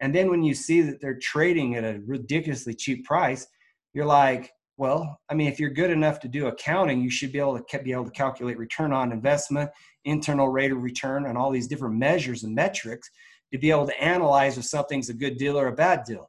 And 0.00 0.14
then 0.14 0.28
when 0.28 0.42
you 0.42 0.54
see 0.54 0.82
that 0.82 1.00
they're 1.00 1.18
trading 1.18 1.76
at 1.76 1.84
a 1.84 2.00
ridiculously 2.04 2.74
cheap 2.74 3.04
price, 3.04 3.46
you're 3.92 4.04
like, 4.04 4.52
well, 4.76 5.20
I 5.30 5.34
mean, 5.34 5.46
if 5.46 5.60
you're 5.60 5.70
good 5.70 5.90
enough 5.90 6.18
to 6.20 6.28
do 6.28 6.48
accounting, 6.48 7.00
you 7.00 7.10
should 7.10 7.32
be 7.32 7.38
able 7.38 7.58
to 7.58 7.78
be 7.78 7.92
able 7.92 8.04
to 8.04 8.10
calculate 8.10 8.58
return 8.58 8.92
on 8.92 9.12
investment, 9.12 9.70
internal 10.04 10.48
rate 10.48 10.72
of 10.72 10.82
return, 10.82 11.26
and 11.26 11.38
all 11.38 11.52
these 11.52 11.68
different 11.68 11.94
measures 11.94 12.42
and 12.42 12.54
metrics 12.54 13.08
to 13.52 13.58
be 13.58 13.70
able 13.70 13.86
to 13.86 14.02
analyze 14.02 14.58
if 14.58 14.64
something's 14.64 15.10
a 15.10 15.14
good 15.14 15.38
deal 15.38 15.58
or 15.58 15.68
a 15.68 15.72
bad 15.72 16.02
deal. 16.04 16.28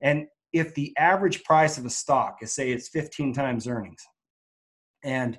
And 0.00 0.26
if 0.52 0.74
the 0.74 0.92
average 0.98 1.44
price 1.44 1.78
of 1.78 1.84
a 1.84 1.90
stock 1.90 2.38
is 2.42 2.52
say 2.52 2.72
it's 2.72 2.88
15 2.88 3.32
times 3.32 3.68
earnings, 3.68 4.02
and 5.04 5.38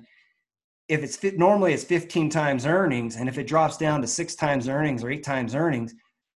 if 0.88 1.02
it's 1.02 1.22
normally 1.36 1.72
it's 1.72 1.84
15 1.84 2.30
times 2.30 2.64
earnings, 2.64 3.16
and 3.16 3.28
if 3.28 3.38
it 3.38 3.46
drops 3.46 3.76
down 3.76 4.00
to 4.00 4.06
six 4.06 4.34
times 4.34 4.68
earnings 4.68 5.02
or 5.02 5.10
eight 5.10 5.24
times 5.24 5.54
earnings, 5.54 5.94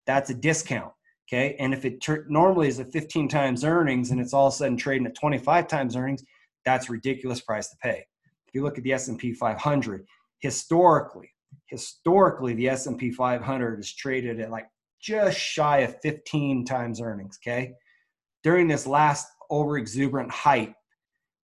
that's 0.07 0.31
a 0.31 0.35
discount. 0.35 0.93
Okay, 1.29 1.57
and 1.59 1.75
if 1.75 1.85
it 1.85 2.05
normally 2.29 2.69
is 2.69 2.79
at 2.79 2.93
15 2.93 3.29
times 3.29 3.65
earnings 3.65 4.13
and 4.13 4.21
it's 4.21 4.33
all 4.33 4.47
of 4.47 4.53
a 4.53 4.57
sudden 4.57 4.77
trading 4.77 5.07
at 5.09 5.17
25 5.17 5.67
times 5.67 5.97
earnings, 5.97 6.23
that's 6.65 6.89
ridiculous 6.89 7.41
price 7.41 7.69
to 7.69 7.77
pay. 7.83 8.07
If 8.47 8.55
you 8.55 8.63
look 8.63 8.79
at 8.79 8.85
the 8.85 8.93
S&P 8.93 9.33
500, 9.33 10.07
historically, 10.39 11.29
historically, 11.67 12.55
the 12.55 12.69
S&P 12.69 13.11
500 13.11 13.81
is 13.81 13.93
traded 13.93 14.39
at 14.39 14.53
like 14.53 14.69
just 15.01 15.37
shy 15.37 15.79
of 15.79 16.01
15 16.01 16.65
times 16.65 17.01
earnings. 17.01 17.41
Okay, 17.45 17.73
during 18.45 18.69
this 18.69 18.87
last 18.87 19.27
over 19.51 19.79
exuberant 19.79 20.31
height, 20.31 20.75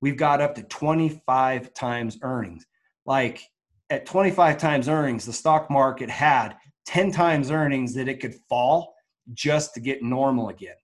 we've 0.01 0.17
got 0.17 0.41
up 0.41 0.55
to 0.55 0.63
25 0.63 1.75
times 1.75 2.19
earnings. 2.23 2.65
Like 3.07 3.43
at 3.91 4.07
25 4.07 4.59
times 4.59 4.89
earnings, 4.89 5.27
the 5.27 5.33
stock 5.33 5.71
market 5.71 6.09
had 6.11 6.57
10 6.87 7.13
times 7.13 7.51
earnings 7.51 7.95
that 7.95 8.09
it 8.09 8.21
could 8.21 8.35
fall 8.49 8.95
just 9.35 9.75
to 9.75 9.81
get 9.81 10.03
normal 10.03 10.49
again. 10.49 10.75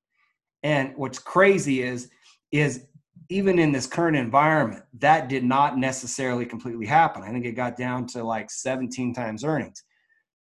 And 0.63 0.93
what's 0.97 1.19
crazy 1.19 1.83
is, 1.83 2.11
is 2.53 2.85
even 3.31 3.59
in 3.59 3.73
this 3.73 3.87
current 3.87 4.17
environment, 4.17 4.85
that 4.99 5.29
did 5.29 5.45
not 5.45 5.79
necessarily 5.79 6.47
completely 6.47 6.87
happen. 6.87 7.23
I 7.23 7.31
think 7.31 7.45
it 7.45 7.53
got 7.53 7.77
down 7.77 8.07
to 8.09 8.25
like 8.25 8.51
17 8.51 9.13
times 9.13 9.45
earnings, 9.45 9.85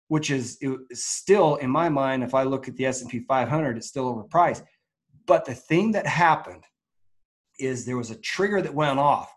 which 0.07 0.31
is 0.31 0.57
still, 0.93 1.55
in 1.57 1.69
my 1.69 1.89
mind, 1.89 2.23
if 2.23 2.33
I 2.33 2.43
look 2.43 2.67
at 2.67 2.75
the 2.77 2.85
S&P 2.85 3.19
500, 3.19 3.77
it's 3.77 3.87
still 3.87 4.15
overpriced. 4.15 4.63
But 5.27 5.45
the 5.45 5.53
thing 5.53 5.91
that 5.91 6.07
happened 6.07 6.63
is 7.59 7.85
there 7.85 7.97
was 7.97 8.11
a 8.11 8.19
trigger 8.19 8.61
that 8.61 8.73
went 8.73 8.99
off 8.99 9.31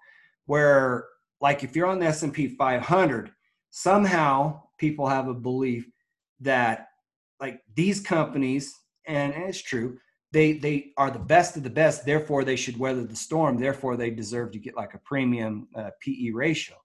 where 0.47 1.07
like 1.45 1.63
if 1.63 1.77
you're 1.77 1.87
on 1.87 1.99
the 1.99 2.07
S&P 2.07 2.49
500, 2.49 3.31
somehow 3.69 4.63
people 4.79 5.07
have 5.07 5.29
a 5.29 5.35
belief 5.35 5.87
that 6.41 6.89
like 7.39 7.61
these 7.77 8.01
companies, 8.01 8.75
and, 9.07 9.35
it's 9.37 9.61
true, 9.61 9.99
they 10.33 10.55
they 10.55 10.93
are 10.97 11.11
the 11.11 11.19
best 11.35 11.59
of 11.59 11.63
the 11.63 11.69
best. 11.83 12.07
Therefore, 12.07 12.45
they 12.45 12.57
should 12.57 12.79
weather 12.79 13.05
the 13.05 13.15
storm. 13.15 13.59
Therefore, 13.59 13.95
they 13.95 14.09
deserve 14.09 14.53
to 14.53 14.59
get 14.59 14.75
like 14.75 14.95
a 14.95 14.99
premium 15.05 15.69
uh, 15.77 15.91
PE 16.01 16.31
ratio. 16.31 16.77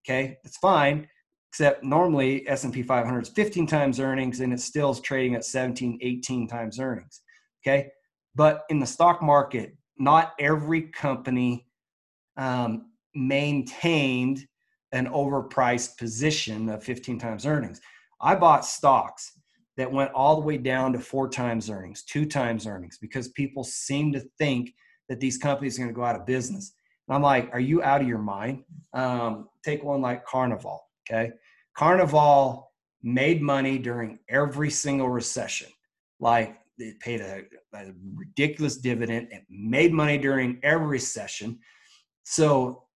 Okay, 0.00 0.38
it's 0.42 0.56
fine. 0.56 1.06
Except 1.50 1.84
normally 1.84 2.48
S&P 2.48 2.82
500 2.82 3.20
is 3.20 3.28
15 3.28 3.66
times 3.66 4.00
earnings, 4.00 4.40
and 4.40 4.54
it 4.54 4.60
still 4.60 4.90
is 4.90 5.00
trading 5.00 5.34
at 5.34 5.44
17, 5.44 5.98
18 6.00 6.48
times 6.48 6.80
earnings. 6.80 7.20
Okay, 7.60 7.90
but 8.34 8.64
in 8.70 8.78
the 8.80 8.86
stock 8.86 9.20
market, 9.20 9.76
not 9.98 10.32
every 10.38 10.82
company 10.82 11.66
um, 12.38 12.87
maintained 13.18 14.46
an 14.92 15.06
overpriced 15.06 15.98
position 15.98 16.68
of 16.68 16.82
15 16.82 17.18
times 17.18 17.44
earnings. 17.44 17.80
I 18.20 18.34
bought 18.34 18.64
stocks 18.64 19.32
that 19.76 19.90
went 19.90 20.12
all 20.12 20.36
the 20.36 20.46
way 20.46 20.58
down 20.58 20.92
to 20.92 20.98
four 20.98 21.28
times 21.28 21.70
earnings, 21.70 22.02
two 22.02 22.26
times 22.26 22.66
earnings, 22.66 22.98
because 22.98 23.28
people 23.28 23.62
seem 23.64 24.12
to 24.12 24.20
think 24.38 24.72
that 25.08 25.20
these 25.20 25.38
companies 25.38 25.78
are 25.78 25.82
going 25.82 25.94
to 25.94 25.98
go 25.98 26.04
out 26.04 26.16
of 26.16 26.26
business. 26.26 26.72
And 27.06 27.14
I'm 27.14 27.22
like, 27.22 27.48
are 27.52 27.60
you 27.60 27.82
out 27.82 28.00
of 28.00 28.08
your 28.08 28.18
mind? 28.18 28.64
Um, 28.92 29.48
take 29.64 29.84
one 29.84 30.00
like 30.00 30.26
Carnival. 30.26 30.80
Okay. 31.08 31.30
Carnival 31.76 32.72
made 33.02 33.40
money 33.40 33.78
during 33.78 34.18
every 34.28 34.70
single 34.70 35.08
recession. 35.08 35.68
Like 36.18 36.58
it 36.78 36.98
paid 37.00 37.20
a, 37.20 37.44
a 37.74 37.92
ridiculous 38.14 38.78
dividend. 38.78 39.28
It 39.30 39.44
made 39.48 39.92
money 39.92 40.18
during 40.18 40.58
every 40.62 40.86
recession. 40.86 41.60
So 42.24 42.87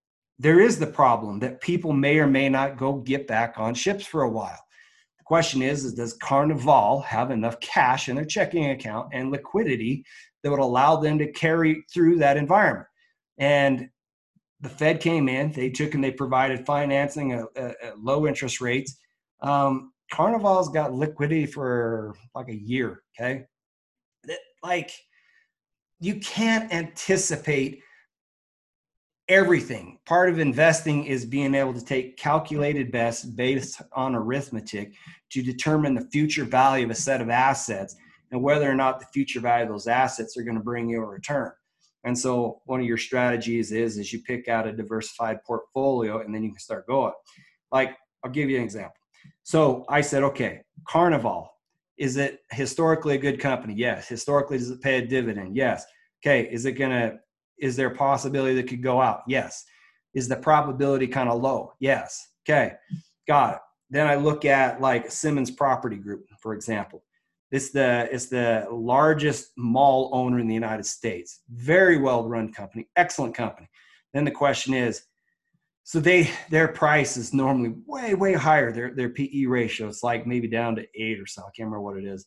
there 0.43 0.61
is 0.61 0.77
the 0.77 0.87
problem 0.87 1.39
that 1.39 1.61
people 1.61 1.93
may 1.93 2.19
or 2.19 2.27
may 2.27 2.49
not 2.49 2.77
go 2.77 2.95
get 2.95 3.29
back 3.29 3.55
on 3.59 3.75
ships 3.75 4.05
for 4.05 4.23
a 4.23 4.29
while. 4.29 4.59
The 5.19 5.25
question 5.25 5.63
is, 5.63 5.85
is 5.85 5.95
does 5.95 6.15
Carnival 6.15 7.01
have 7.03 7.31
enough 7.31 7.61
cash 7.61 8.09
in 8.09 8.17
their 8.17 8.25
checking 8.25 8.71
account 8.71 9.11
and 9.13 9.31
liquidity 9.31 10.05
that 10.43 10.51
would 10.51 10.59
allow 10.59 10.97
them 10.97 11.17
to 11.19 11.31
carry 11.31 11.85
through 11.95 12.19
that 12.19 12.37
environment? 12.37 12.89
And 13.39 13.89
the 14.61 14.69
Fed 14.69 15.01
came 15.01 15.29
in, 15.29 15.53
they 15.53 15.71
took 15.71 15.95
and 15.95 16.03
they 16.03 16.11
provided 16.11 16.67
financing 16.67 17.33
at, 17.33 17.47
at 17.57 18.01
low 18.01 18.27
interest 18.27 18.61
rates. 18.61 18.99
Um, 19.43 19.93
Carnival's 20.13 20.71
got 20.71 20.93
liquidity 20.93 21.47
for 21.47 22.17
like 22.35 22.49
a 22.49 22.57
year. 22.57 23.03
Okay. 23.17 23.45
Like 24.61 24.91
you 26.01 26.17
can't 26.17 26.73
anticipate 26.73 27.81
everything. 29.33 29.99
Part 30.05 30.29
of 30.29 30.39
investing 30.39 31.07
is 31.07 31.25
being 31.25 31.55
able 31.55 31.73
to 31.73 31.85
take 31.85 32.19
calculated 32.19 32.93
bets 32.93 33.25
based 33.25 33.81
on 33.95 34.15
arithmetic 34.15 34.93
to 35.31 35.43
determine 35.43 35.95
the 35.95 36.09
future 36.13 36.45
value 36.45 36.85
of 36.85 36.91
a 36.91 36.95
set 36.95 37.23
of 37.23 37.31
assets 37.31 37.97
and 38.31 38.43
whether 38.43 38.71
or 38.71 38.75
not 38.75 39.01
the 39.01 39.07
future 39.07 39.41
value 39.41 39.65
of 39.65 39.71
those 39.71 39.87
assets 39.87 40.37
are 40.37 40.43
going 40.43 40.57
to 40.57 40.63
bring 40.63 40.89
you 40.89 41.03
a 41.03 41.07
return. 41.07 41.51
And 42.05 42.19
so 42.19 42.61
one 42.67 42.81
of 42.81 42.87
your 42.87 42.99
strategies 42.99 43.73
is 43.73 43.97
is 43.97 44.13
you 44.13 44.23
pick 44.23 44.49
out 44.49 44.67
a 44.67 44.73
diversified 44.73 45.43
portfolio 45.45 46.21
and 46.21 46.35
then 46.35 46.43
you 46.43 46.51
can 46.51 46.59
start 46.59 46.87
going. 46.87 47.15
Like 47.71 47.97
I'll 48.23 48.31
give 48.31 48.51
you 48.51 48.59
an 48.59 48.65
example. 48.65 49.01
So 49.45 49.87
I 49.89 50.03
said, 50.03 50.23
okay, 50.25 50.61
Carnival, 50.87 51.49
is 51.97 52.19
it 52.19 52.41
historically 52.51 53.15
a 53.15 53.19
good 53.19 53.41
company? 53.41 53.75
Yes. 53.75 54.09
Historically, 54.09 54.59
does 54.59 54.71
it 54.71 54.83
pay 54.83 54.99
a 54.99 55.07
dividend? 55.07 55.57
Yes. 55.57 55.87
Okay. 56.23 56.49
Is 56.53 56.67
it 56.67 56.73
going 56.73 56.91
to 56.91 57.19
is 57.63 57.77
there 57.77 57.87
a 57.87 57.95
possibility 57.95 58.55
that 58.57 58.69
could 58.69 58.83
go 58.83 59.01
out? 59.01 59.23
Yes. 59.27 59.65
Is 60.15 60.29
the 60.29 60.37
probability 60.37 61.07
kind 61.07 61.31
of 61.31 61.41
low? 61.41 61.73
Yes. 61.79 62.29
Okay. 62.45 62.75
Got 63.27 63.55
it. 63.55 63.61
Then 63.89 64.09
I 64.09 64.17
look 64.17 64.45
at 64.45 64.81
like 64.81 65.11
Simmons 65.11 65.51
Property 65.51 65.97
Group, 65.97 66.27
for 66.41 66.55
example. 66.55 67.05
It's 67.53 67.71
the 67.71 68.09
it's 68.11 68.27
the 68.27 68.67
largest 68.71 69.53
mall 69.57 70.11
owner 70.13 70.41
in 70.41 70.49
the 70.49 70.55
United 70.55 70.87
States. 70.87 71.41
Very 71.51 71.99
well 71.99 72.29
run 72.29 72.53
company, 72.53 72.89
excellent 72.97 73.35
company. 73.35 73.69
Then 74.13 74.25
the 74.25 74.31
question 74.31 74.75
is, 74.75 75.03
so 75.85 76.01
they 76.01 76.31
their 76.51 76.69
price 76.69 77.17
is 77.17 77.33
normally 77.33 77.75
way 77.87 78.15
way 78.15 78.33
higher. 78.33 78.73
Their 78.73 78.95
their 78.95 79.11
PE 79.11 79.45
ratio 79.45 79.89
it's 79.89 80.03
like 80.03 80.27
maybe 80.27 80.49
down 80.49 80.75
to 80.77 80.87
eight 80.95 81.21
or 81.21 81.27
so. 81.27 81.43
I 81.43 81.53
can't 81.55 81.67
remember 81.67 81.83
what 81.83 81.99
it 81.99 82.05
is. 82.05 82.27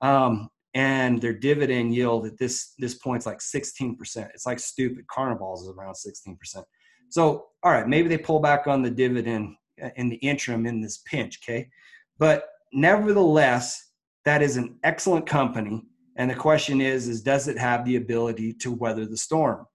Um, 0.00 0.50
and 0.74 1.20
their 1.20 1.32
dividend 1.32 1.94
yield 1.94 2.26
at 2.26 2.36
this 2.36 2.74
this 2.78 2.94
point's 2.94 3.26
like 3.26 3.38
16%. 3.38 3.96
It's 4.34 4.46
like 4.46 4.58
stupid. 4.58 5.06
Carnivals 5.06 5.62
is 5.62 5.68
around 5.68 5.94
16%. 5.94 6.64
So, 7.08 7.46
all 7.62 7.72
right, 7.72 7.86
maybe 7.86 8.08
they 8.08 8.18
pull 8.18 8.40
back 8.40 8.66
on 8.66 8.82
the 8.82 8.90
dividend 8.90 9.54
uh, 9.82 9.90
in 9.96 10.08
the 10.08 10.16
interim 10.16 10.66
in 10.66 10.80
this 10.80 10.98
pinch, 10.98 11.38
okay? 11.42 11.68
But 12.18 12.48
nevertheless, 12.72 13.92
that 14.24 14.42
is 14.42 14.56
an 14.56 14.78
excellent 14.82 15.26
company. 15.26 15.84
And 16.16 16.30
the 16.30 16.34
question 16.34 16.80
is, 16.80 17.08
is 17.08 17.22
does 17.22 17.46
it 17.46 17.58
have 17.58 17.84
the 17.84 17.96
ability 17.96 18.54
to 18.54 18.72
weather 18.72 19.06
the 19.06 19.16
storm? 19.16 19.66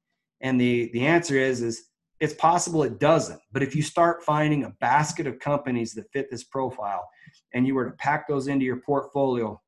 And 0.42 0.60
the, 0.60 0.90
the 0.94 1.06
answer 1.06 1.38
is, 1.38 1.62
is 1.62 1.84
it's 2.20 2.34
possible 2.34 2.84
it 2.84 3.00
doesn't. 3.00 3.40
But 3.52 3.64
if 3.64 3.76
you 3.76 3.82
start 3.82 4.24
finding 4.24 4.64
a 4.64 4.76
basket 4.82 5.28
of 5.28 5.40
companies 5.40 5.94
that 5.94 6.12
fit 6.12 6.30
this 6.30 6.44
profile 6.44 7.08
and 7.54 7.66
you 7.66 7.76
were 7.76 7.86
to 7.86 7.96
pack 7.98 8.28
those 8.28 8.48
into 8.48 8.66
your 8.66 8.82
portfolio, 8.82 9.62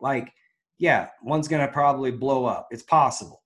like 0.00 0.32
yeah, 0.80 1.08
one's 1.22 1.46
going 1.46 1.64
to 1.64 1.72
probably 1.72 2.10
blow 2.10 2.46
up. 2.46 2.68
It's 2.70 2.82
possible. 2.82 3.42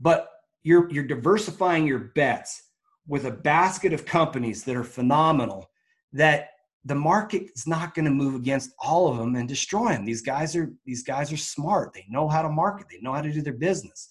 But 0.00 0.28
you're 0.62 0.90
you're 0.90 1.04
diversifying 1.04 1.86
your 1.86 1.98
bets 2.14 2.62
with 3.06 3.26
a 3.26 3.30
basket 3.30 3.92
of 3.92 4.06
companies 4.06 4.64
that 4.64 4.76
are 4.76 4.84
phenomenal 4.84 5.68
that 6.12 6.50
the 6.84 6.94
market 6.94 7.50
is 7.54 7.66
not 7.66 7.94
going 7.94 8.04
to 8.04 8.10
move 8.12 8.36
against 8.36 8.70
all 8.78 9.08
of 9.08 9.18
them 9.18 9.34
and 9.34 9.48
destroy 9.48 9.88
them. 9.88 10.04
These 10.04 10.22
guys 10.22 10.54
are 10.54 10.72
these 10.84 11.02
guys 11.02 11.32
are 11.32 11.36
smart. 11.36 11.92
They 11.92 12.06
know 12.08 12.28
how 12.28 12.42
to 12.42 12.48
market. 12.48 12.86
They 12.88 13.00
know 13.00 13.12
how 13.12 13.22
to 13.22 13.32
do 13.32 13.42
their 13.42 13.52
business. 13.52 14.08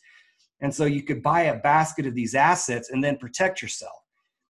And 0.62 0.74
so 0.74 0.86
you 0.86 1.04
could 1.04 1.24
buy 1.24 1.44
a 1.44 1.60
basket 1.60 2.06
of 2.06 2.14
these 2.16 2.36
assets 2.36 2.90
and 2.90 3.04
then 3.04 3.18
protect 3.18 3.62
yourself. 3.62 3.98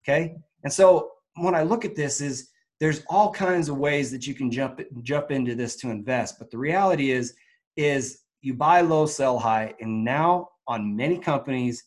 Okay? 0.04 0.36
And 0.64 0.72
so 0.72 1.12
when 1.36 1.56
I 1.56 1.64
look 1.64 1.86
at 1.86 1.96
this 1.96 2.22
is 2.22 2.50
there's 2.80 3.04
all 3.10 3.32
kinds 3.32 3.70
of 3.70 3.78
ways 3.78 4.12
that 4.12 4.28
you 4.28 4.36
can 4.36 4.52
jump 4.52 4.80
jump 5.02 5.32
into 5.32 5.56
this 5.56 5.76
to 5.78 5.90
invest, 5.90 6.38
but 6.38 6.52
the 6.52 6.58
reality 6.60 7.12
is 7.12 7.34
is 7.76 8.20
you 8.42 8.54
buy 8.54 8.82
low, 8.82 9.06
sell 9.06 9.40
high, 9.40 9.74
and 9.80 10.04
now 10.04 10.50
on 10.68 10.96
many 10.96 11.18
companies, 11.18 11.84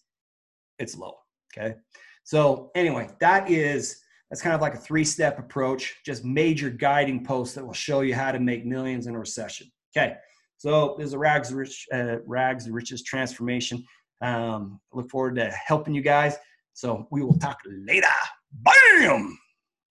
it's 0.78 0.96
low. 0.96 1.14
Okay. 1.56 1.76
So 2.24 2.70
anyway, 2.74 3.10
that 3.20 3.50
is 3.50 4.00
that's 4.30 4.42
kind 4.42 4.54
of 4.54 4.60
like 4.60 4.74
a 4.74 4.78
three-step 4.78 5.38
approach, 5.38 5.96
just 6.04 6.24
major 6.24 6.70
guiding 6.70 7.24
posts 7.24 7.54
that 7.54 7.64
will 7.64 7.74
show 7.74 8.00
you 8.00 8.14
how 8.14 8.32
to 8.32 8.40
make 8.40 8.64
millions 8.64 9.06
in 9.06 9.14
a 9.14 9.18
recession. 9.18 9.70
Okay. 9.96 10.16
So 10.56 10.94
there's 10.96 11.12
a 11.12 11.18
rags 11.18 11.52
rich 11.52 11.86
uh, 11.92 12.16
rags 12.26 12.68
riches 12.70 13.02
transformation. 13.02 13.84
Um, 14.22 14.80
look 14.92 15.10
forward 15.10 15.36
to 15.36 15.50
helping 15.50 15.94
you 15.94 16.02
guys. 16.02 16.36
So 16.72 17.06
we 17.10 17.22
will 17.22 17.38
talk 17.38 17.58
later. 17.66 18.06
Bam. 18.52 19.38